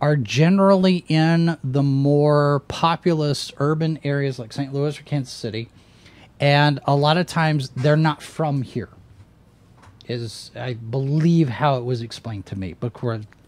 [0.00, 4.72] are generally in the more populous urban areas like St.
[4.72, 5.68] Louis or Kansas City.
[6.38, 8.90] And a lot of times they're not from here.
[10.08, 12.74] Is I believe how it was explained to me.
[12.78, 12.92] But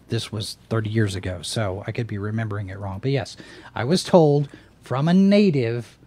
[0.09, 2.99] this was 30 years ago, so I could be remembering it wrong.
[2.99, 3.37] But yes,
[3.73, 4.49] I was told
[4.81, 5.97] from a native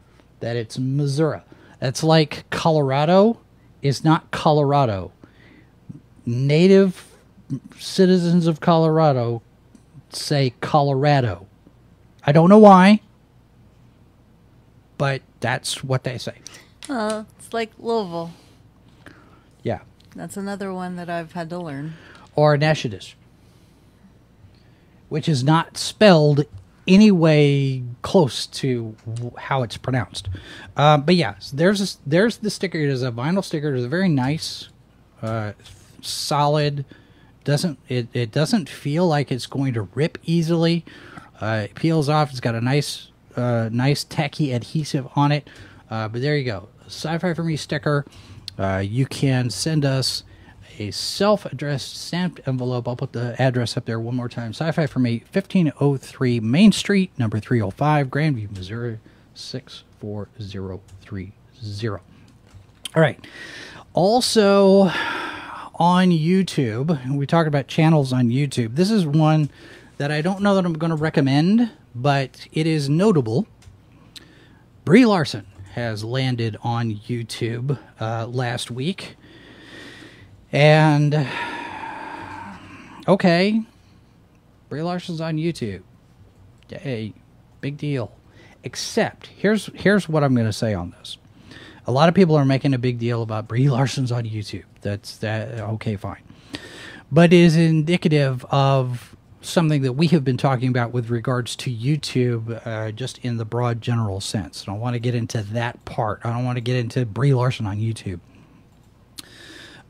[0.40, 1.40] that it's Missouri.
[1.78, 3.40] That's like Colorado
[3.80, 5.12] is not Colorado.
[6.26, 7.06] Native
[7.78, 9.42] citizens of Colorado
[10.10, 11.46] say Colorado.
[12.24, 13.00] I don't know why,
[14.98, 16.34] but that's what they say.
[16.88, 18.32] Uh, it's like Louisville.
[19.62, 19.80] Yeah.
[20.14, 21.94] That's another one that I've had to learn.
[22.34, 23.14] Or Natchitoches,
[25.08, 26.44] which is not spelled
[26.88, 28.96] any way close to
[29.38, 30.28] how it's pronounced.
[30.76, 32.78] Uh, but yeah, there's a, there's the sticker.
[32.78, 33.74] It is a vinyl sticker.
[33.74, 34.68] It's a very nice,
[35.20, 35.52] uh,
[36.00, 36.84] solid.
[37.44, 38.08] Doesn't it?
[38.12, 40.84] It doesn't feel like it's going to rip easily.
[41.40, 42.30] Uh, it peels off.
[42.30, 45.48] It's got a nice, uh, nice tacky adhesive on it.
[45.90, 48.06] Uh, but there you go, sci-fi for me sticker.
[48.58, 50.24] Uh, you can send us
[50.78, 52.88] a self-addressed stamped envelope.
[52.88, 54.50] I'll put the address up there one more time.
[54.50, 58.98] Sci-fi for me, 1503 Main Street, number 305, Grandview, Missouri,
[59.34, 61.32] 64030.
[62.94, 63.24] All right.
[63.94, 64.90] Also
[65.74, 68.76] on YouTube, we talked about channels on YouTube.
[68.76, 69.50] This is one
[69.98, 73.46] that I don't know that I'm going to recommend, but it is notable.
[74.84, 79.16] Brie Larson has landed on YouTube uh, last week.
[80.52, 81.26] And
[83.08, 83.62] okay,
[84.68, 85.82] Brie Larson's on YouTube.
[86.68, 87.14] Hey,
[87.60, 88.12] big deal.
[88.64, 91.16] Except here's here's what I'm going to say on this.
[91.86, 94.64] A lot of people are making a big deal about Brie Larson's on YouTube.
[94.82, 96.22] That's that okay, fine.
[97.10, 101.70] But it is indicative of something that we have been talking about with regards to
[101.70, 104.62] YouTube, uh, just in the broad general sense.
[104.62, 106.20] I don't want to get into that part.
[106.24, 108.20] I don't want to get into Brie Larson on YouTube.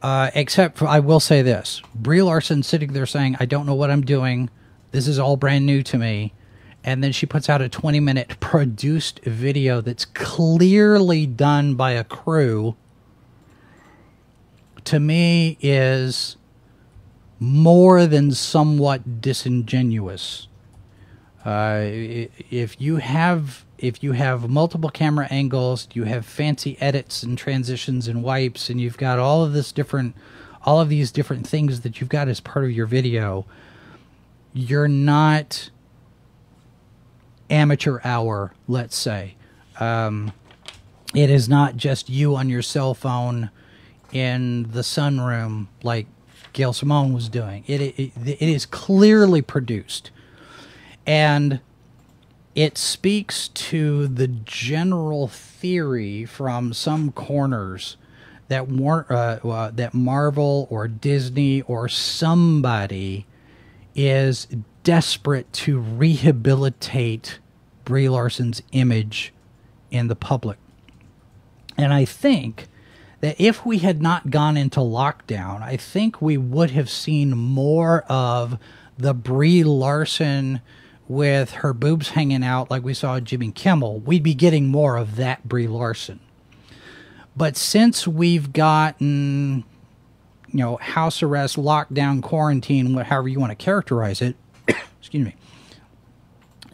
[0.03, 3.75] Uh, except for, I will say this Brie Larson sitting there saying, I don't know
[3.75, 4.51] what I'm doing.
[4.91, 6.33] This is all brand new to me.
[6.85, 12.05] And then she puts out a 20 minute produced video that's clearly done by a
[12.05, 12.77] crew.
[14.85, 16.37] To me, is
[17.43, 20.47] more than somewhat disingenuous.
[21.45, 27.37] Uh, if you have if you have multiple camera angles, you have fancy edits and
[27.37, 30.15] transitions and wipes, and you've got all of this different,
[30.65, 33.45] all of these different things that you've got as part of your video,
[34.53, 35.71] you're not
[37.51, 39.35] amateur hour, let's say.
[39.81, 40.33] Um,
[41.13, 43.51] it is not just you on your cell phone
[44.13, 46.07] in the sunroom like
[46.53, 47.65] Gail Simone was doing.
[47.67, 50.11] It, it, it is clearly produced.
[51.07, 51.61] And
[52.55, 57.97] it speaks to the general theory from some corners
[58.49, 63.27] that war- uh, uh, that Marvel or Disney or somebody
[63.95, 64.47] is
[64.85, 67.39] desperate to rehabilitate
[67.85, 69.33] Brie Larson's image
[69.91, 70.59] in the public.
[71.77, 72.69] And I think
[73.23, 78.03] that if we had not gone into lockdown, I think we would have seen more
[78.09, 78.59] of
[78.99, 80.61] the Brie Larson
[81.07, 85.17] with her boobs hanging out like we saw Jimmy Kimmel, we'd be getting more of
[85.17, 86.19] that Brie Larson.
[87.37, 89.65] But since we've gotten,
[90.49, 94.37] you know, house arrest, lockdown, quarantine, however you want to characterize it,
[95.01, 95.37] excuse me,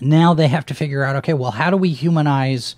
[0.01, 2.75] now they have to figure out, okay, well, how do we humanize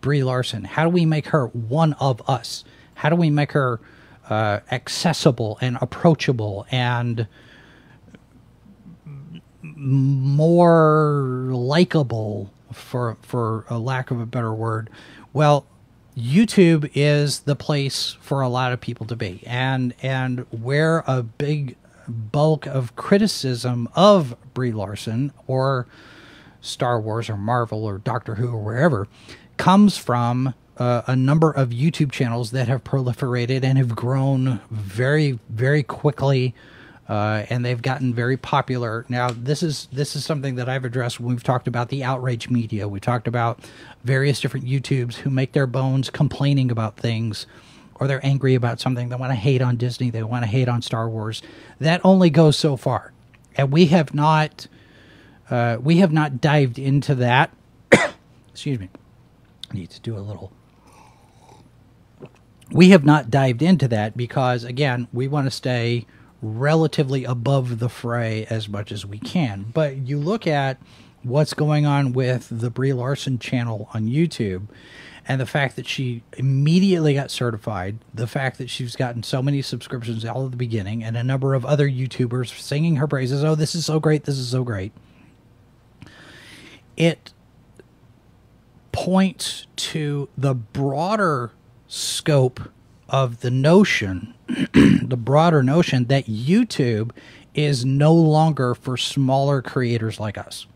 [0.00, 0.64] Brie Larson?
[0.64, 2.64] How do we make her one of us?
[3.00, 3.80] How do we make her
[4.28, 7.26] uh, accessible and approachable and
[9.62, 14.90] more likable for for a lack of a better word?
[15.32, 15.64] Well
[16.14, 19.42] youtube is the place for a lot of people to be.
[19.46, 21.76] And and where a big
[22.06, 25.86] bulk of criticism of brie larson or
[26.60, 29.08] star wars or marvel or doctor who or wherever
[29.56, 35.38] comes from uh, a number of YouTube channels that have proliferated and have grown very,
[35.50, 36.54] very quickly,
[37.06, 39.04] uh, and they've gotten very popular.
[39.10, 42.48] Now, this is this is something that I've addressed when we've talked about the outrage
[42.48, 42.88] media.
[42.88, 43.60] We talked about
[44.04, 47.46] various different YouTubes who make their bones complaining about things,
[47.96, 49.10] or they're angry about something.
[49.10, 50.08] They want to hate on Disney.
[50.08, 51.42] They want to hate on Star Wars.
[51.78, 53.12] That only goes so far,
[53.54, 54.66] and we have not
[55.50, 57.50] uh, we have not dived into that.
[58.50, 58.88] Excuse me.
[59.70, 60.52] I need to do a little
[62.72, 66.06] we have not dived into that because again we want to stay
[66.42, 69.66] relatively above the fray as much as we can.
[69.74, 70.80] But you look at
[71.22, 74.66] what's going on with the brie larson channel on youtube
[75.28, 79.60] and the fact that she immediately got certified the fact that she's gotten so many
[79.60, 83.54] subscriptions all at the beginning and a number of other youtubers singing her praises oh
[83.54, 84.92] this is so great this is so great.
[86.96, 87.32] It
[88.92, 91.52] points to the broader
[91.90, 92.60] scope
[93.08, 97.10] of the notion, the broader notion that YouTube
[97.52, 100.66] is no longer for smaller creators like us.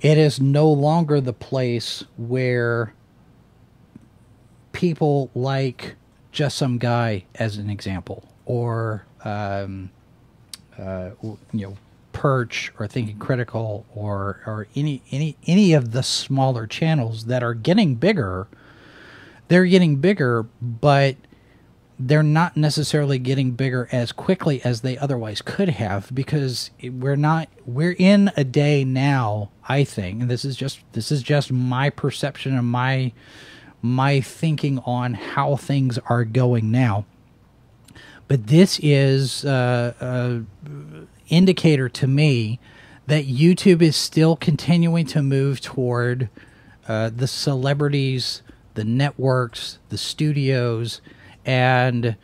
[0.00, 2.92] It is no longer the place where
[4.72, 5.94] people like
[6.32, 9.90] just some guy, as an example, or um,
[10.76, 11.76] uh, you know,
[12.12, 17.54] Perch or Thinking Critical or or any any any of the smaller channels that are
[17.54, 18.48] getting bigger
[19.50, 21.16] they're getting bigger, but
[21.98, 27.46] they're not necessarily getting bigger as quickly as they otherwise could have because we're not
[27.66, 31.90] we're in a day now i think and this is just this is just my
[31.90, 33.12] perception and my
[33.82, 37.04] my thinking on how things are going now.
[38.28, 40.42] But this is uh, a
[41.28, 42.58] indicator to me
[43.06, 46.28] that youtube is still continuing to move toward
[46.88, 48.42] uh, the celebrities
[48.74, 51.00] the networks, the studios,
[51.44, 52.16] and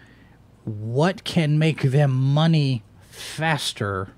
[0.65, 4.11] what can make them money faster.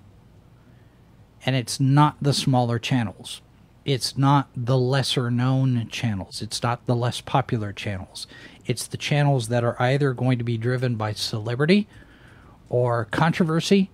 [1.45, 3.41] And it's not the smaller channels.
[3.85, 6.43] It's not the lesser known channels.
[6.43, 8.27] It's not the less popular channels.
[8.67, 11.89] It's the channels that are either going to be driven by celebrity
[12.69, 13.91] or controversy,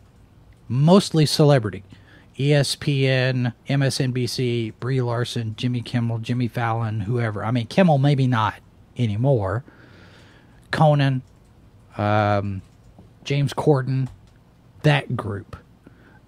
[0.66, 1.84] mostly celebrity.
[2.38, 7.44] ESPN, MSNBC, Brie Larson, Jimmy Kimmel, Jimmy Fallon, whoever.
[7.44, 8.54] I mean, Kimmel maybe not
[8.96, 9.64] anymore.
[10.70, 11.22] Conan,
[11.96, 12.62] um,
[13.22, 14.08] James Corden,
[14.82, 15.56] that group.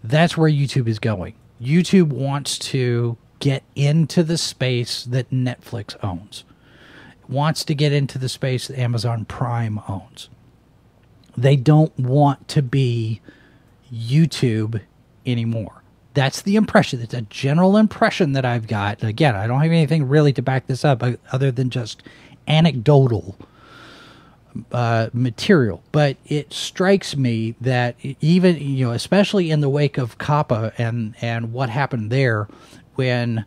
[0.05, 1.35] That's where YouTube is going.
[1.61, 6.45] YouTube wants to get into the space that Netflix owns,
[7.29, 10.29] wants to get into the space that Amazon Prime owns.
[11.37, 13.21] They don't want to be
[13.93, 14.81] YouTube
[15.27, 15.83] anymore.
[16.17, 17.03] That's the impression.
[17.03, 19.05] It's a general impression that I've got.
[19.05, 22.03] Again, I don't have anything really to back this up other than just
[22.49, 23.37] anecdotal
[24.73, 25.83] uh, material.
[25.93, 31.14] But it strikes me that even you know, especially in the wake of COPPA and
[31.21, 32.49] and what happened there,
[32.95, 33.45] when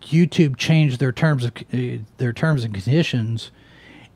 [0.00, 3.50] YouTube changed their terms of uh, their terms and conditions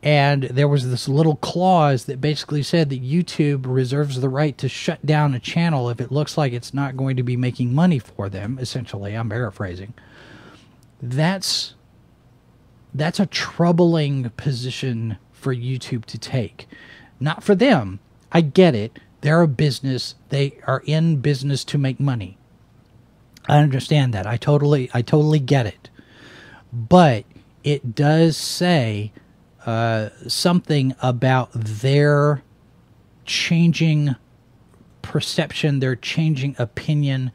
[0.03, 4.69] and there was this little clause that basically said that YouTube reserves the right to
[4.69, 7.99] shut down a channel if it looks like it's not going to be making money
[7.99, 9.15] for them essentially.
[9.15, 9.95] I'm paraphrasing.
[11.03, 11.75] That's
[12.95, 16.69] that's a troubling position for YouTube to take.
[17.21, 17.99] Not for them.
[18.31, 18.99] I get it.
[19.21, 20.15] They're a business.
[20.29, 22.39] They are in business to make money.
[23.49, 24.27] I understand that.
[24.27, 25.91] I totally i totally get it.
[26.73, 27.25] But
[27.65, 29.13] it does say
[29.67, 32.43] uh, something about their
[33.25, 34.17] changing
[35.03, 37.31] perception, their changing opinion,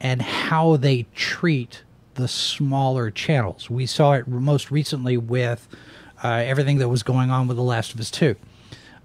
[0.00, 1.82] and how they treat
[2.14, 3.70] the smaller channels.
[3.70, 5.68] We saw it most recently with
[6.22, 8.36] uh, everything that was going on with The Last of Us 2.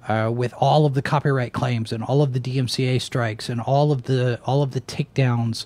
[0.07, 3.91] Uh, with all of the copyright claims and all of the DMCA strikes and all
[3.91, 5.65] of the all of the takedowns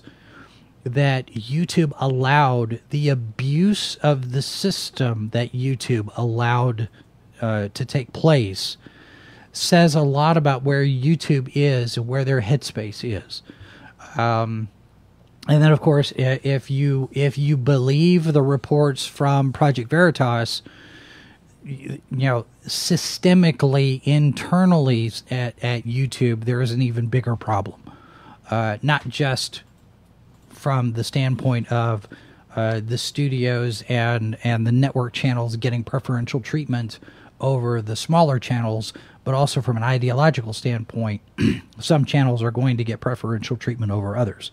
[0.84, 6.88] that YouTube allowed the abuse of the system that YouTube allowed
[7.40, 8.76] uh, to take place
[9.52, 13.42] says a lot about where YouTube is and where their headspace is.
[14.16, 14.68] Um,
[15.48, 20.62] and then, of course, if you if you believe the reports from Project Veritas,
[21.64, 27.82] you, know systemically internally at, at YouTube, there is an even bigger problem.
[28.50, 29.62] Uh, not just
[30.62, 32.06] from the standpoint of
[32.54, 37.00] uh, the studios and and the network channels getting preferential treatment
[37.40, 38.92] over the smaller channels,
[39.24, 41.20] but also from an ideological standpoint,
[41.80, 44.52] some channels are going to get preferential treatment over others.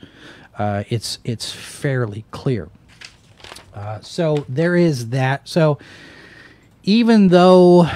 [0.57, 2.69] Uh, it's it's fairly clear.
[3.75, 5.47] Uh, so there is that.
[5.47, 5.77] So
[6.83, 7.87] even though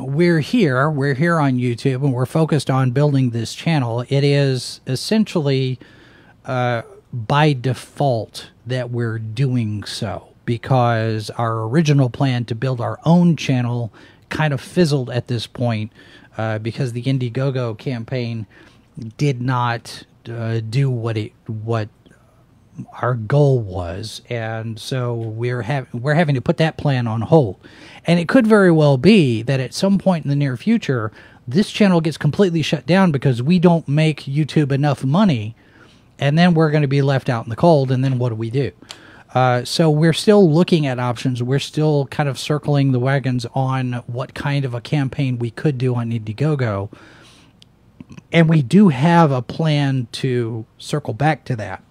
[0.00, 4.80] we're here, we're here on YouTube, and we're focused on building this channel, it is
[4.86, 5.78] essentially
[6.44, 6.82] uh,
[7.12, 13.92] by default that we're doing so because our original plan to build our own channel
[14.28, 15.92] kind of fizzled at this point
[16.38, 18.46] uh, because the Indiegogo campaign
[19.18, 21.88] did not uh, do what it what
[23.02, 27.60] our goal was, and so we're having we're having to put that plan on hold.
[28.06, 31.12] And it could very well be that at some point in the near future,
[31.46, 35.54] this channel gets completely shut down because we don't make YouTube enough money,
[36.22, 37.90] and then we're going to be left out in the cold.
[37.90, 38.70] And then what do we do?
[39.34, 41.42] Uh, so we're still looking at options.
[41.42, 45.78] We're still kind of circling the wagons on what kind of a campaign we could
[45.78, 46.92] do on Indiegogo.
[48.30, 51.82] And we do have a plan to circle back to that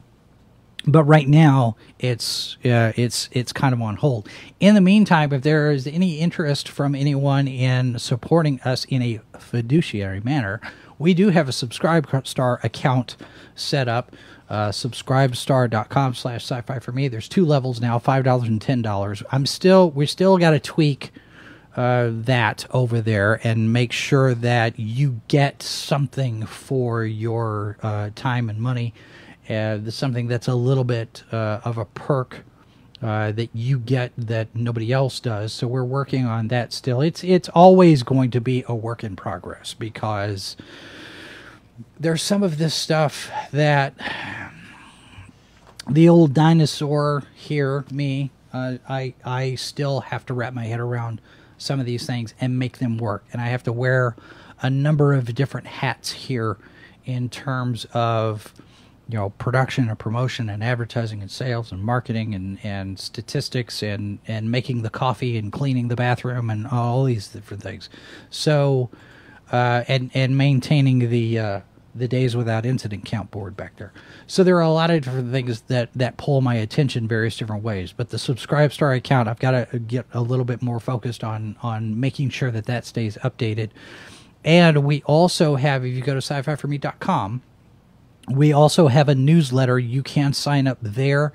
[0.87, 4.27] but right now it's uh, it's it's kind of on hold.
[4.59, 9.21] In the meantime, if there is any interest from anyone in supporting us in a
[9.37, 10.59] fiduciary manner,
[11.01, 13.17] we do have a subscribe star account
[13.55, 14.15] set up.
[14.49, 19.23] Uh, subscribestar.com slash sci-fi for me there's two levels now five dollars and ten dollars
[19.31, 21.13] i'm still we still got to tweak
[21.77, 28.49] uh, that over there and make sure that you get something for your uh, time
[28.49, 28.93] and money
[29.49, 32.43] uh, something that's a little bit uh, of a perk
[33.01, 35.51] uh, that you get that nobody else does.
[35.53, 37.01] So we're working on that still.
[37.01, 40.55] It's it's always going to be a work in progress because
[41.99, 43.93] there's some of this stuff that
[45.89, 51.21] the old dinosaur here, me, uh, I I still have to wrap my head around
[51.57, 54.15] some of these things and make them work, and I have to wear
[54.61, 56.57] a number of different hats here
[57.05, 58.53] in terms of
[59.11, 64.19] you know production and promotion and advertising and sales and marketing and, and statistics and
[64.25, 67.89] and making the coffee and cleaning the bathroom and all these different things.
[68.29, 68.89] So
[69.51, 71.61] uh, and and maintaining the uh,
[71.93, 73.91] the days without incident count board back there.
[74.27, 77.63] So there are a lot of different things that that pull my attention various different
[77.63, 81.21] ways but the subscribe star account i've got to get a little bit more focused
[81.21, 83.71] on on making sure that that stays updated.
[84.43, 87.41] And we also have if you go to sci-fi4me.com
[88.35, 89.79] we also have a newsletter.
[89.79, 91.31] You can sign up there,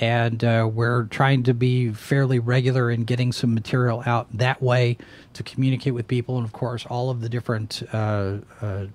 [0.00, 4.96] and uh, we're trying to be fairly regular in getting some material out that way
[5.34, 8.86] to communicate with people, and of course, all of the different uh, uh,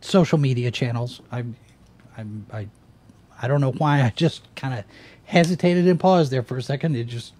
[0.00, 1.20] social media channels.
[1.30, 1.56] I'm,
[2.16, 2.68] I'm, I,
[3.40, 4.84] I don't know why I just kind of
[5.24, 6.96] hesitated and paused there for a second.
[6.96, 7.34] It just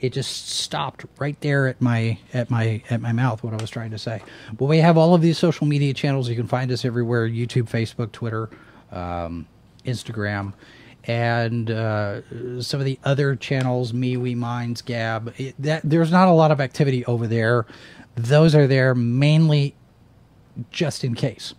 [0.00, 3.70] it just stopped right there at my at my at my mouth what I was
[3.70, 4.22] trying to say.
[4.52, 6.28] But we have all of these social media channels.
[6.28, 8.50] You can find us everywhere: YouTube, Facebook, Twitter,
[8.92, 9.46] um,
[9.84, 10.52] Instagram,
[11.04, 15.32] and uh, some of the other channels, MeWe, Minds, Gab.
[15.38, 17.66] It, that there's not a lot of activity over there.
[18.16, 19.74] Those are there mainly
[20.70, 21.54] just in case.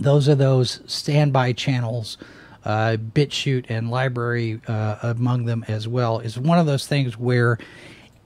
[0.00, 2.18] Those are those standby channels
[2.64, 7.58] uh, BitChute and LBRY uh, among them as well, is one of those things where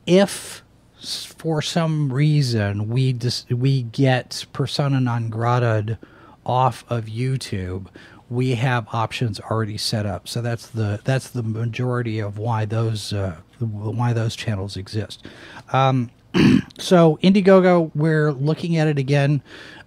[0.07, 0.63] if
[1.03, 5.99] for some reason we dis- we get persona non grata
[6.45, 7.87] off of YouTube,
[8.31, 10.27] we have options already set up.
[10.27, 15.27] So that's the that's the majority of why those uh, why those channels exist.
[15.73, 16.11] Um,
[16.79, 19.43] so Indiegogo, we're looking at it again.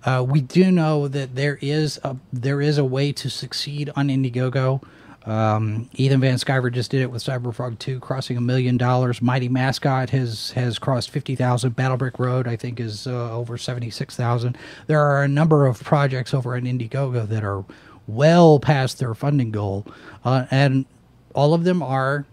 [0.06, 4.08] Uh, we do know that there is a there is a way to succeed on
[4.10, 4.82] Indiegogo.
[5.26, 9.24] Um, Ethan Van Sciver just did it with Cyberfrog 2, crossing a million dollars.
[9.24, 11.76] Mighty Mascot has has crossed 50,000.
[11.76, 14.56] Battlebrick Road, I think, is uh, over 76,000.
[14.86, 17.66] There are a number of projects over on Indiegogo that are
[18.08, 19.88] well past their funding goal,
[20.24, 20.86] uh, and
[21.34, 22.28] all of them are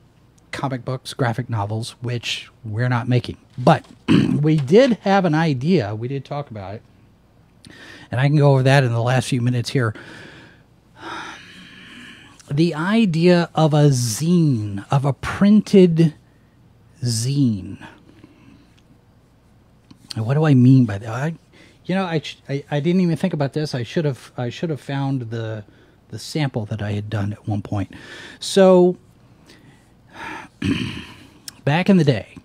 [0.51, 3.39] comic books, graphic novels, which we're not making.
[3.57, 5.95] But we did have an idea.
[5.95, 6.83] We did talk about it
[8.13, 9.95] and I can go over that in the last few minutes here.
[12.51, 16.15] The idea of a zine, of a printed
[17.03, 17.85] zine.
[20.15, 21.09] And what do I mean by that?
[21.09, 21.35] I,
[21.87, 23.75] you know, I, I, I didn't even think about this.
[23.75, 25.65] I should have I should have found the
[26.11, 27.95] the sample that I had done at one point.
[28.39, 28.99] So
[31.65, 32.37] back in the day,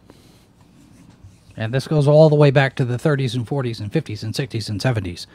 [1.57, 4.33] and this goes all the way back to the 30s and 40s and 50s and
[4.33, 5.25] 60s and 70s.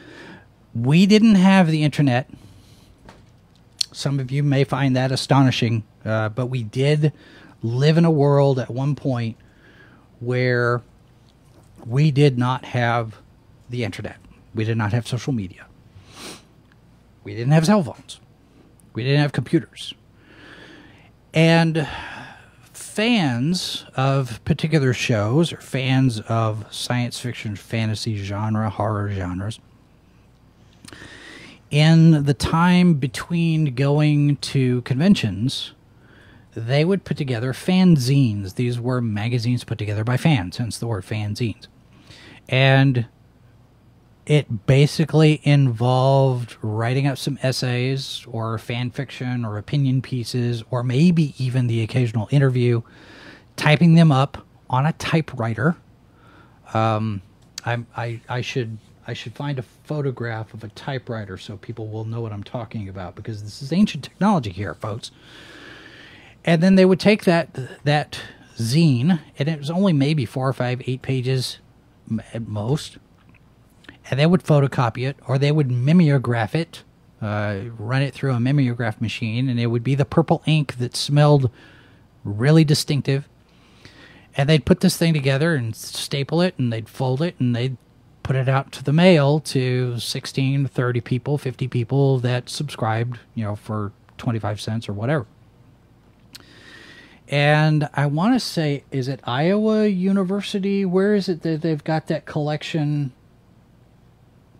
[0.72, 2.30] We didn't have the internet.
[3.90, 7.12] Some of you may find that astonishing, uh, but we did
[7.60, 9.36] live in a world at one point
[10.20, 10.80] where
[11.84, 13.16] we did not have
[13.68, 14.16] the internet.
[14.54, 15.66] We did not have social media.
[17.24, 18.20] We didn't have cell phones.
[18.94, 19.94] We didn't have computers.
[21.34, 21.88] And
[22.92, 29.58] fans of particular shows or fans of science fiction, fantasy genre, horror genres,
[31.70, 35.72] in the time between going to conventions,
[36.54, 38.56] they would put together fanzines.
[38.56, 41.68] These were magazines put together by fans, hence the word fanzines.
[42.46, 43.06] And
[44.26, 51.34] it basically involved writing up some essays or fan fiction or opinion pieces or maybe
[51.42, 52.82] even the occasional interview,
[53.56, 55.76] typing them up on a typewriter.
[56.72, 57.22] Um,
[57.64, 62.04] I, I, I should I should find a photograph of a typewriter so people will
[62.04, 65.10] know what I'm talking about because this is ancient technology here, folks.
[66.44, 68.20] And then they would take that that
[68.56, 71.58] zine, and it was only maybe four or five, eight pages
[72.32, 72.98] at most,
[74.12, 76.82] and they would photocopy it or they would mimeograph it,
[77.22, 80.94] uh, run it through a mimeograph machine, and it would be the purple ink that
[80.94, 81.50] smelled
[82.22, 83.26] really distinctive.
[84.36, 87.78] And they'd put this thing together and staple it, and they'd fold it, and they'd
[88.22, 93.44] put it out to the mail to 16, 30 people, 50 people that subscribed, you
[93.44, 95.24] know, for 25 cents or whatever.
[97.28, 100.84] And I want to say, is it Iowa University?
[100.84, 103.12] Where is it that they've got that collection?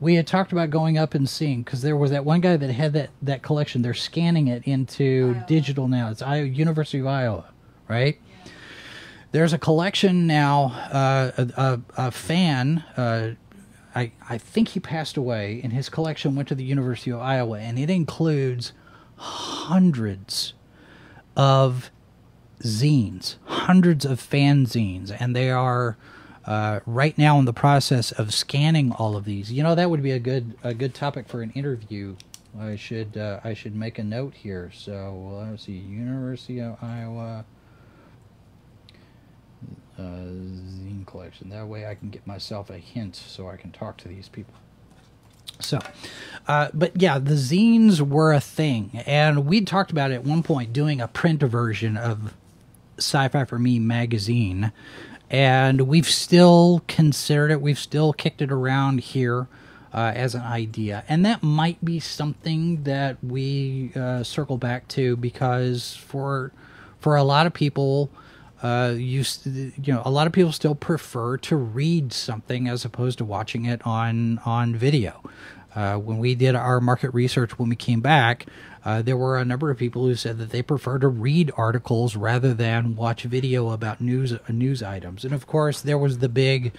[0.02, 2.72] We had talked about going up and seeing because there was that one guy that
[2.72, 3.82] had that, that collection.
[3.82, 5.44] They're scanning it into Iowa.
[5.46, 6.10] digital now.
[6.10, 7.44] It's Iowa, University of Iowa,
[7.86, 8.18] right?
[8.44, 8.50] Yeah.
[9.30, 10.72] There's a collection now.
[10.90, 13.34] Uh, a, a, a, fan, uh,
[13.94, 17.60] I, I think he passed away, and his collection went to the University of Iowa,
[17.60, 18.72] and it includes
[19.14, 20.54] hundreds
[21.36, 21.92] of
[22.58, 25.96] zines, hundreds of fanzines, and they are
[26.46, 29.52] uh, right now in the process of scanning all of these.
[29.52, 32.16] You know, that would be a good a good topic for an interview.
[32.58, 34.70] I should uh, I should make a note here.
[34.74, 37.44] So let's see, University of Iowa
[39.98, 41.50] uh, zine collection.
[41.50, 44.54] That way, I can get myself a hint so I can talk to these people.
[45.60, 45.78] So,
[46.48, 50.72] uh, but yeah, the zines were a thing, and we talked about at one point
[50.72, 52.34] doing a print version of
[52.98, 54.72] Sci-Fi for Me magazine,
[55.32, 57.62] and we've still considered it.
[57.62, 59.48] We've still kicked it around here
[59.92, 65.16] uh, as an idea, and that might be something that we uh, circle back to
[65.16, 66.52] because for
[67.00, 68.10] for a lot of people.
[68.62, 73.18] Uh, you you know a lot of people still prefer to read something as opposed
[73.18, 75.20] to watching it on on video.
[75.74, 78.46] Uh, when we did our market research when we came back,
[78.84, 82.16] uh, there were a number of people who said that they prefer to read articles
[82.16, 85.24] rather than watch video about news news items.
[85.24, 86.72] And of course, there was the big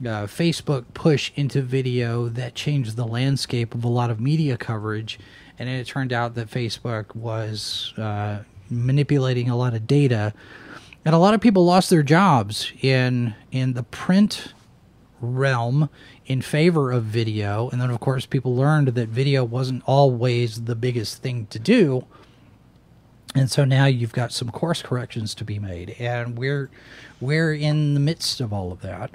[0.00, 5.18] uh, Facebook push into video that changed the landscape of a lot of media coverage.
[5.58, 10.32] And it turned out that Facebook was uh, manipulating a lot of data,
[11.04, 14.54] and a lot of people lost their jobs in in the print
[15.22, 15.88] realm
[16.26, 17.70] in favor of video.
[17.70, 22.04] And then, of course, people learned that video wasn't always the biggest thing to do.
[23.34, 26.68] And so now you've got some course corrections to be made, and we're
[27.18, 29.10] we're in the midst of all of that.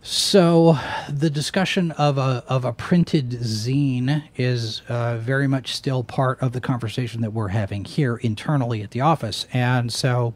[0.00, 0.78] So
[1.10, 6.52] the discussion of a of a printed zine is uh, very much still part of
[6.52, 10.32] the conversation that we're having here internally at the office, and so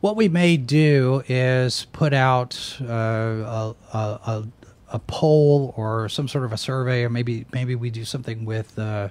[0.00, 4.44] what we may do is put out uh, a, a,
[4.92, 8.78] a, poll or some sort of a survey, or maybe maybe we do something with
[8.78, 9.08] uh,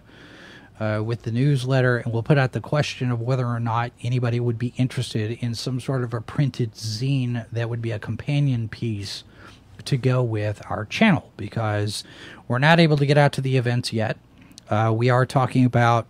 [0.80, 4.40] uh, with the newsletter, and we'll put out the question of whether or not anybody
[4.40, 8.68] would be interested in some sort of a printed zine that would be a companion
[8.68, 9.24] piece
[9.86, 12.04] to go with our channel because
[12.48, 14.18] we're not able to get out to the events yet.
[14.70, 16.08] Uh, we are talking about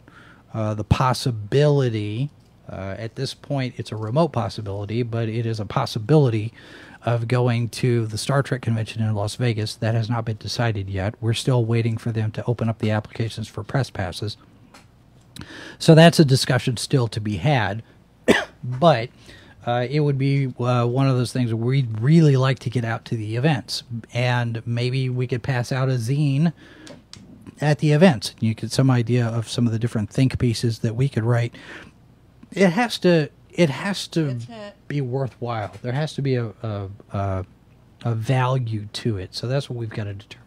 [0.53, 2.29] uh, the possibility
[2.69, 6.53] uh, at this point, it's a remote possibility, but it is a possibility
[7.03, 9.75] of going to the Star Trek convention in Las Vegas.
[9.75, 11.13] That has not been decided yet.
[11.21, 14.37] We're still waiting for them to open up the applications for press passes.
[15.77, 17.83] So that's a discussion still to be had.
[18.63, 19.09] but
[19.65, 23.05] uh, it would be uh, one of those things we'd really like to get out
[23.05, 23.83] to the events.
[24.13, 26.53] And maybe we could pass out a zine
[27.61, 28.35] at the events.
[28.39, 31.55] You get some idea of some of the different think pieces that we could write
[32.55, 34.37] it has to it has to
[34.87, 35.73] be worthwhile.
[35.81, 37.45] There has to be a, a, a
[38.03, 39.33] a value to it.
[39.33, 40.45] So that's what we've got to determine.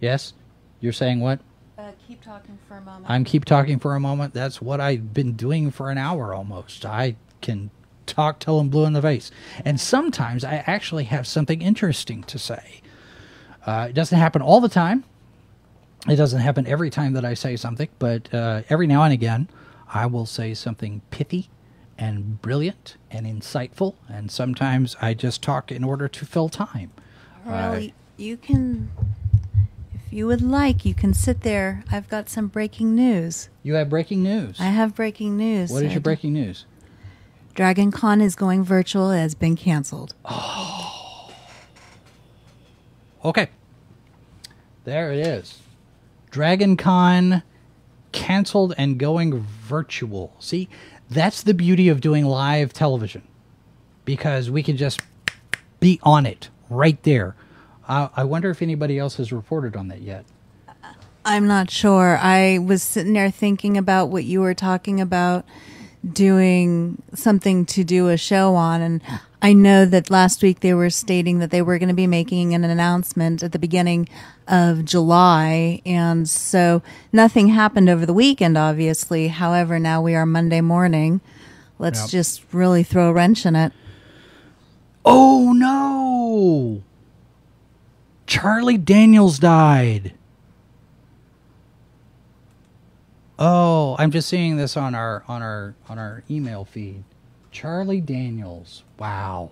[0.00, 0.34] Yes,
[0.80, 1.40] you're saying what?
[1.76, 3.06] Uh, keep talking for a moment.
[3.08, 4.34] I'm keep talking for a moment.
[4.34, 6.84] That's what I've been doing for an hour almost.
[6.84, 7.70] I can
[8.06, 9.30] talk till I'm blue in the face,
[9.64, 12.80] and sometimes I actually have something interesting to say.
[13.64, 15.04] Uh, it doesn't happen all the time.
[16.08, 19.48] It doesn't happen every time that I say something, but uh, every now and again,
[19.92, 21.48] I will say something pithy
[21.96, 26.90] and brilliant and insightful, and sometimes I just talk in order to fill time.
[27.44, 28.90] Well, Uh, you can,
[29.94, 31.82] if you would like, you can sit there.
[31.90, 33.48] I've got some breaking news.
[33.62, 34.60] you have breaking news.
[34.60, 35.70] I have breaking news.
[35.70, 36.66] What is your breaking news?
[37.54, 39.10] Dragon Con is going virtual.
[39.10, 40.14] It has been canceled.
[40.24, 41.32] Oh.
[43.24, 43.48] Okay.
[44.84, 45.58] There it is.
[46.30, 47.42] Dragon Con
[48.12, 50.34] canceled and going virtual.
[50.38, 50.68] See,
[51.10, 53.22] that's the beauty of doing live television
[54.04, 55.00] because we can just
[55.80, 57.36] be on it right there.
[57.86, 60.24] Uh, I wonder if anybody else has reported on that yet.
[61.24, 62.18] I'm not sure.
[62.20, 65.44] I was sitting there thinking about what you were talking about
[66.10, 69.02] doing something to do a show on and
[69.40, 72.54] I know that last week they were stating that they were going to be making
[72.54, 74.08] an announcement at the beginning
[74.48, 76.82] of July and so
[77.12, 79.28] nothing happened over the weekend obviously.
[79.28, 81.20] However, now we are Monday morning.
[81.78, 82.10] Let's Yep.
[82.10, 83.72] just really throw a wrench in it.
[85.04, 86.82] Oh no!
[88.26, 90.12] Charlie Daniels died.
[93.38, 97.04] Oh, I'm just seeing this on our on our on our email feed.
[97.50, 98.84] Charlie Daniels.
[98.98, 99.50] Wow.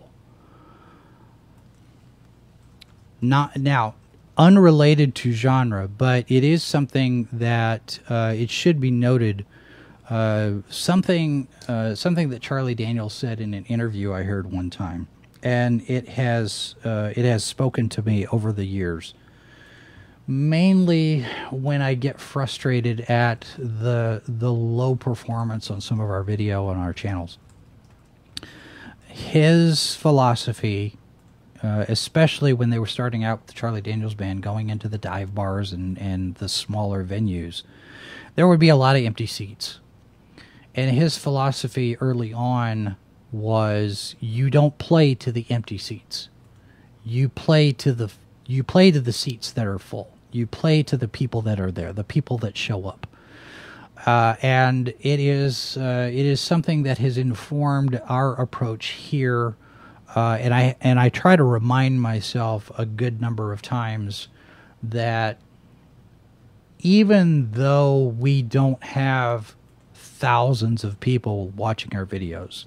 [3.21, 3.95] Not now
[4.37, 9.47] unrelated to genre, but it is something that uh, it should be noted.
[10.09, 15.09] Uh, something uh, something that Charlie Daniels said in an interview I heard one time,
[15.43, 19.15] and it has uh, it has spoken to me over the years.
[20.29, 26.67] Mainly when I get frustrated at the the low performance on some of our video
[26.67, 27.39] on our channels.
[29.17, 30.99] His philosophy
[31.63, 34.99] uh, especially when they were starting out with the Charlie Daniels band, going into the
[34.99, 37.63] dive bars and, and the smaller venues,
[38.35, 39.81] there would be a lot of empty seats.
[40.75, 42.97] And his philosophy early on
[43.33, 46.29] was you don't play to the empty seats.
[47.05, 48.13] You play to the
[48.49, 50.13] you play to the seats that are full.
[50.31, 53.06] You play to the people that are there, the people that show up.
[54.05, 59.57] Uh, and it is uh, it is something that has informed our approach here
[60.15, 64.29] uh, and I and I try to remind myself a good number of times
[64.83, 65.39] that
[66.79, 69.55] even though we don't have
[69.95, 72.65] thousands of people watching our videos,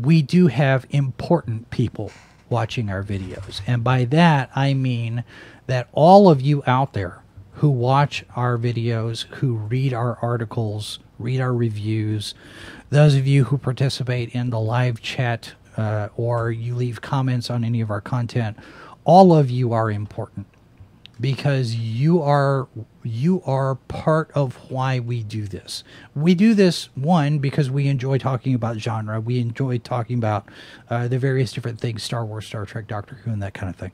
[0.00, 2.10] we do have important people
[2.48, 3.60] watching our videos.
[3.66, 5.22] And by that, I mean
[5.66, 7.22] that all of you out there
[7.60, 12.34] who watch our videos, who read our articles, read our reviews,
[12.88, 17.62] those of you who participate in the live chat uh, or you leave comments on
[17.62, 18.56] any of our content,
[19.04, 20.46] all of you are important
[21.20, 22.66] because you are
[23.02, 25.84] you are part of why we do this.
[26.14, 29.20] We do this one because we enjoy talking about genre.
[29.20, 30.48] We enjoy talking about
[30.88, 33.76] uh, the various different things, Star Wars, Star Trek, Doctor Who, and that kind of
[33.76, 33.92] thing.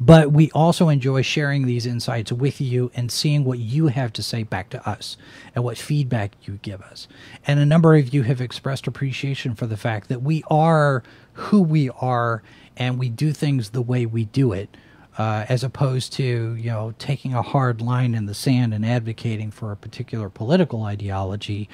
[0.00, 4.22] But we also enjoy sharing these insights with you and seeing what you have to
[4.22, 5.16] say back to us
[5.54, 7.08] and what feedback you give us.
[7.46, 11.02] And a number of you have expressed appreciation for the fact that we are
[11.34, 12.42] who we are
[12.76, 14.76] and we do things the way we do it.
[15.18, 19.50] Uh, as opposed to you know taking a hard line in the sand and advocating
[19.50, 21.68] for a particular political ideology,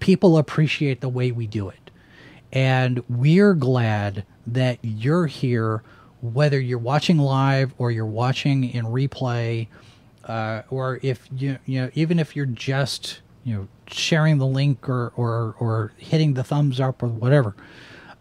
[0.00, 1.90] people appreciate the way we do it,
[2.52, 5.82] and we're glad that you're here,
[6.20, 9.68] whether you're watching live or you're watching in replay,
[10.24, 14.88] uh, or if you you know even if you're just you know sharing the link
[14.88, 17.54] or or or hitting the thumbs up or whatever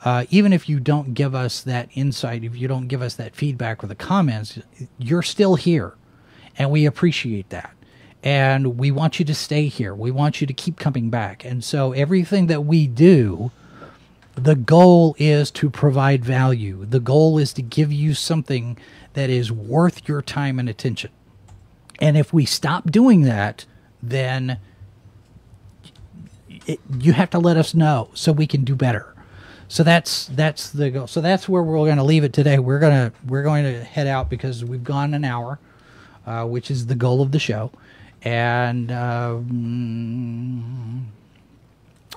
[0.05, 3.35] uh, even if you don't give us that insight, if you don't give us that
[3.35, 4.59] feedback or the comments,
[4.99, 5.95] you're still here.
[6.57, 7.73] And we appreciate that.
[8.23, 9.95] And we want you to stay here.
[9.95, 11.43] We want you to keep coming back.
[11.43, 13.51] And so everything that we do,
[14.35, 16.85] the goal is to provide value.
[16.85, 18.77] The goal is to give you something
[19.13, 21.11] that is worth your time and attention.
[21.99, 23.65] And if we stop doing that,
[24.03, 24.59] then
[26.67, 29.13] it, you have to let us know so we can do better.
[29.67, 31.07] So that's that's the goal.
[31.07, 32.59] So that's where we're going to leave it today.
[32.59, 35.57] We're gonna we're going to head out because we've gone an hour,
[36.25, 37.71] uh, which is the goal of the show,
[38.21, 39.45] and um,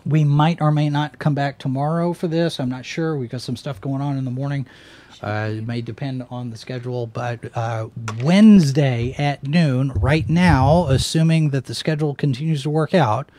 [0.08, 2.58] we might or may not come back tomorrow for this.
[2.58, 3.16] I'm not sure.
[3.16, 4.66] We've got some stuff going on in the morning.
[5.22, 7.88] Uh, it may depend on the schedule, but uh,
[8.22, 13.30] Wednesday at noon, right now, assuming that the schedule continues to work out,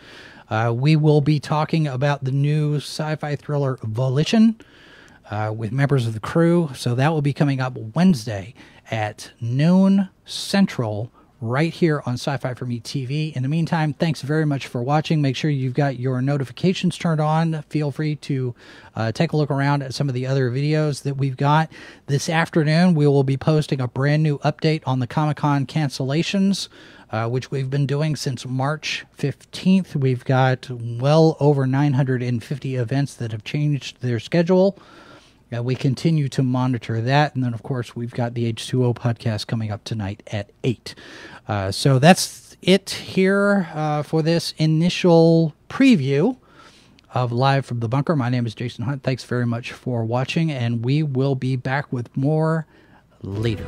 [0.49, 4.59] uh, we will be talking about the new sci fi thriller Volition
[5.32, 6.70] uh, with members of the crew.
[6.76, 8.53] So that will be coming up Wednesday
[8.91, 11.11] at noon Central,
[11.42, 13.36] right here on Sci Fi for Me TV.
[13.36, 15.22] In the meantime, thanks very much for watching.
[15.22, 17.64] Make sure you've got your notifications turned on.
[17.70, 18.54] Feel free to
[18.96, 21.72] uh, take a look around at some of the other videos that we've got.
[22.08, 26.68] This afternoon, we will be posting a brand new update on the Comic Con cancellations.
[27.12, 29.96] Uh, which we've been doing since March 15th.
[29.96, 34.78] We've got well over 950 events that have changed their schedule.
[35.56, 37.36] Uh, we continue to monitor that.
[37.36, 40.95] And then, of course, we've got the H2O podcast coming up tonight at 8.
[41.47, 46.38] Uh, so that's it here uh, for this initial preview
[47.14, 48.16] of Live from the Bunker.
[48.16, 49.04] My name is Jason Hunt.
[49.04, 52.68] Thanks very much for watching, and we will be back with more
[53.24, 53.66] later.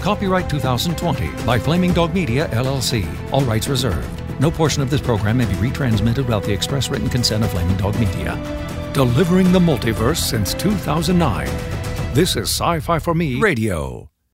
[0.00, 3.06] Copyright 2020 by Flaming Dog Media, LLC.
[3.32, 4.08] All rights reserved.
[4.40, 7.76] No portion of this program may be retransmitted without the express written consent of Flaming
[7.76, 8.73] Dog Media.
[8.94, 11.46] Delivering the multiverse since 2009.
[12.14, 14.13] This is Sci Fi for Me Radio.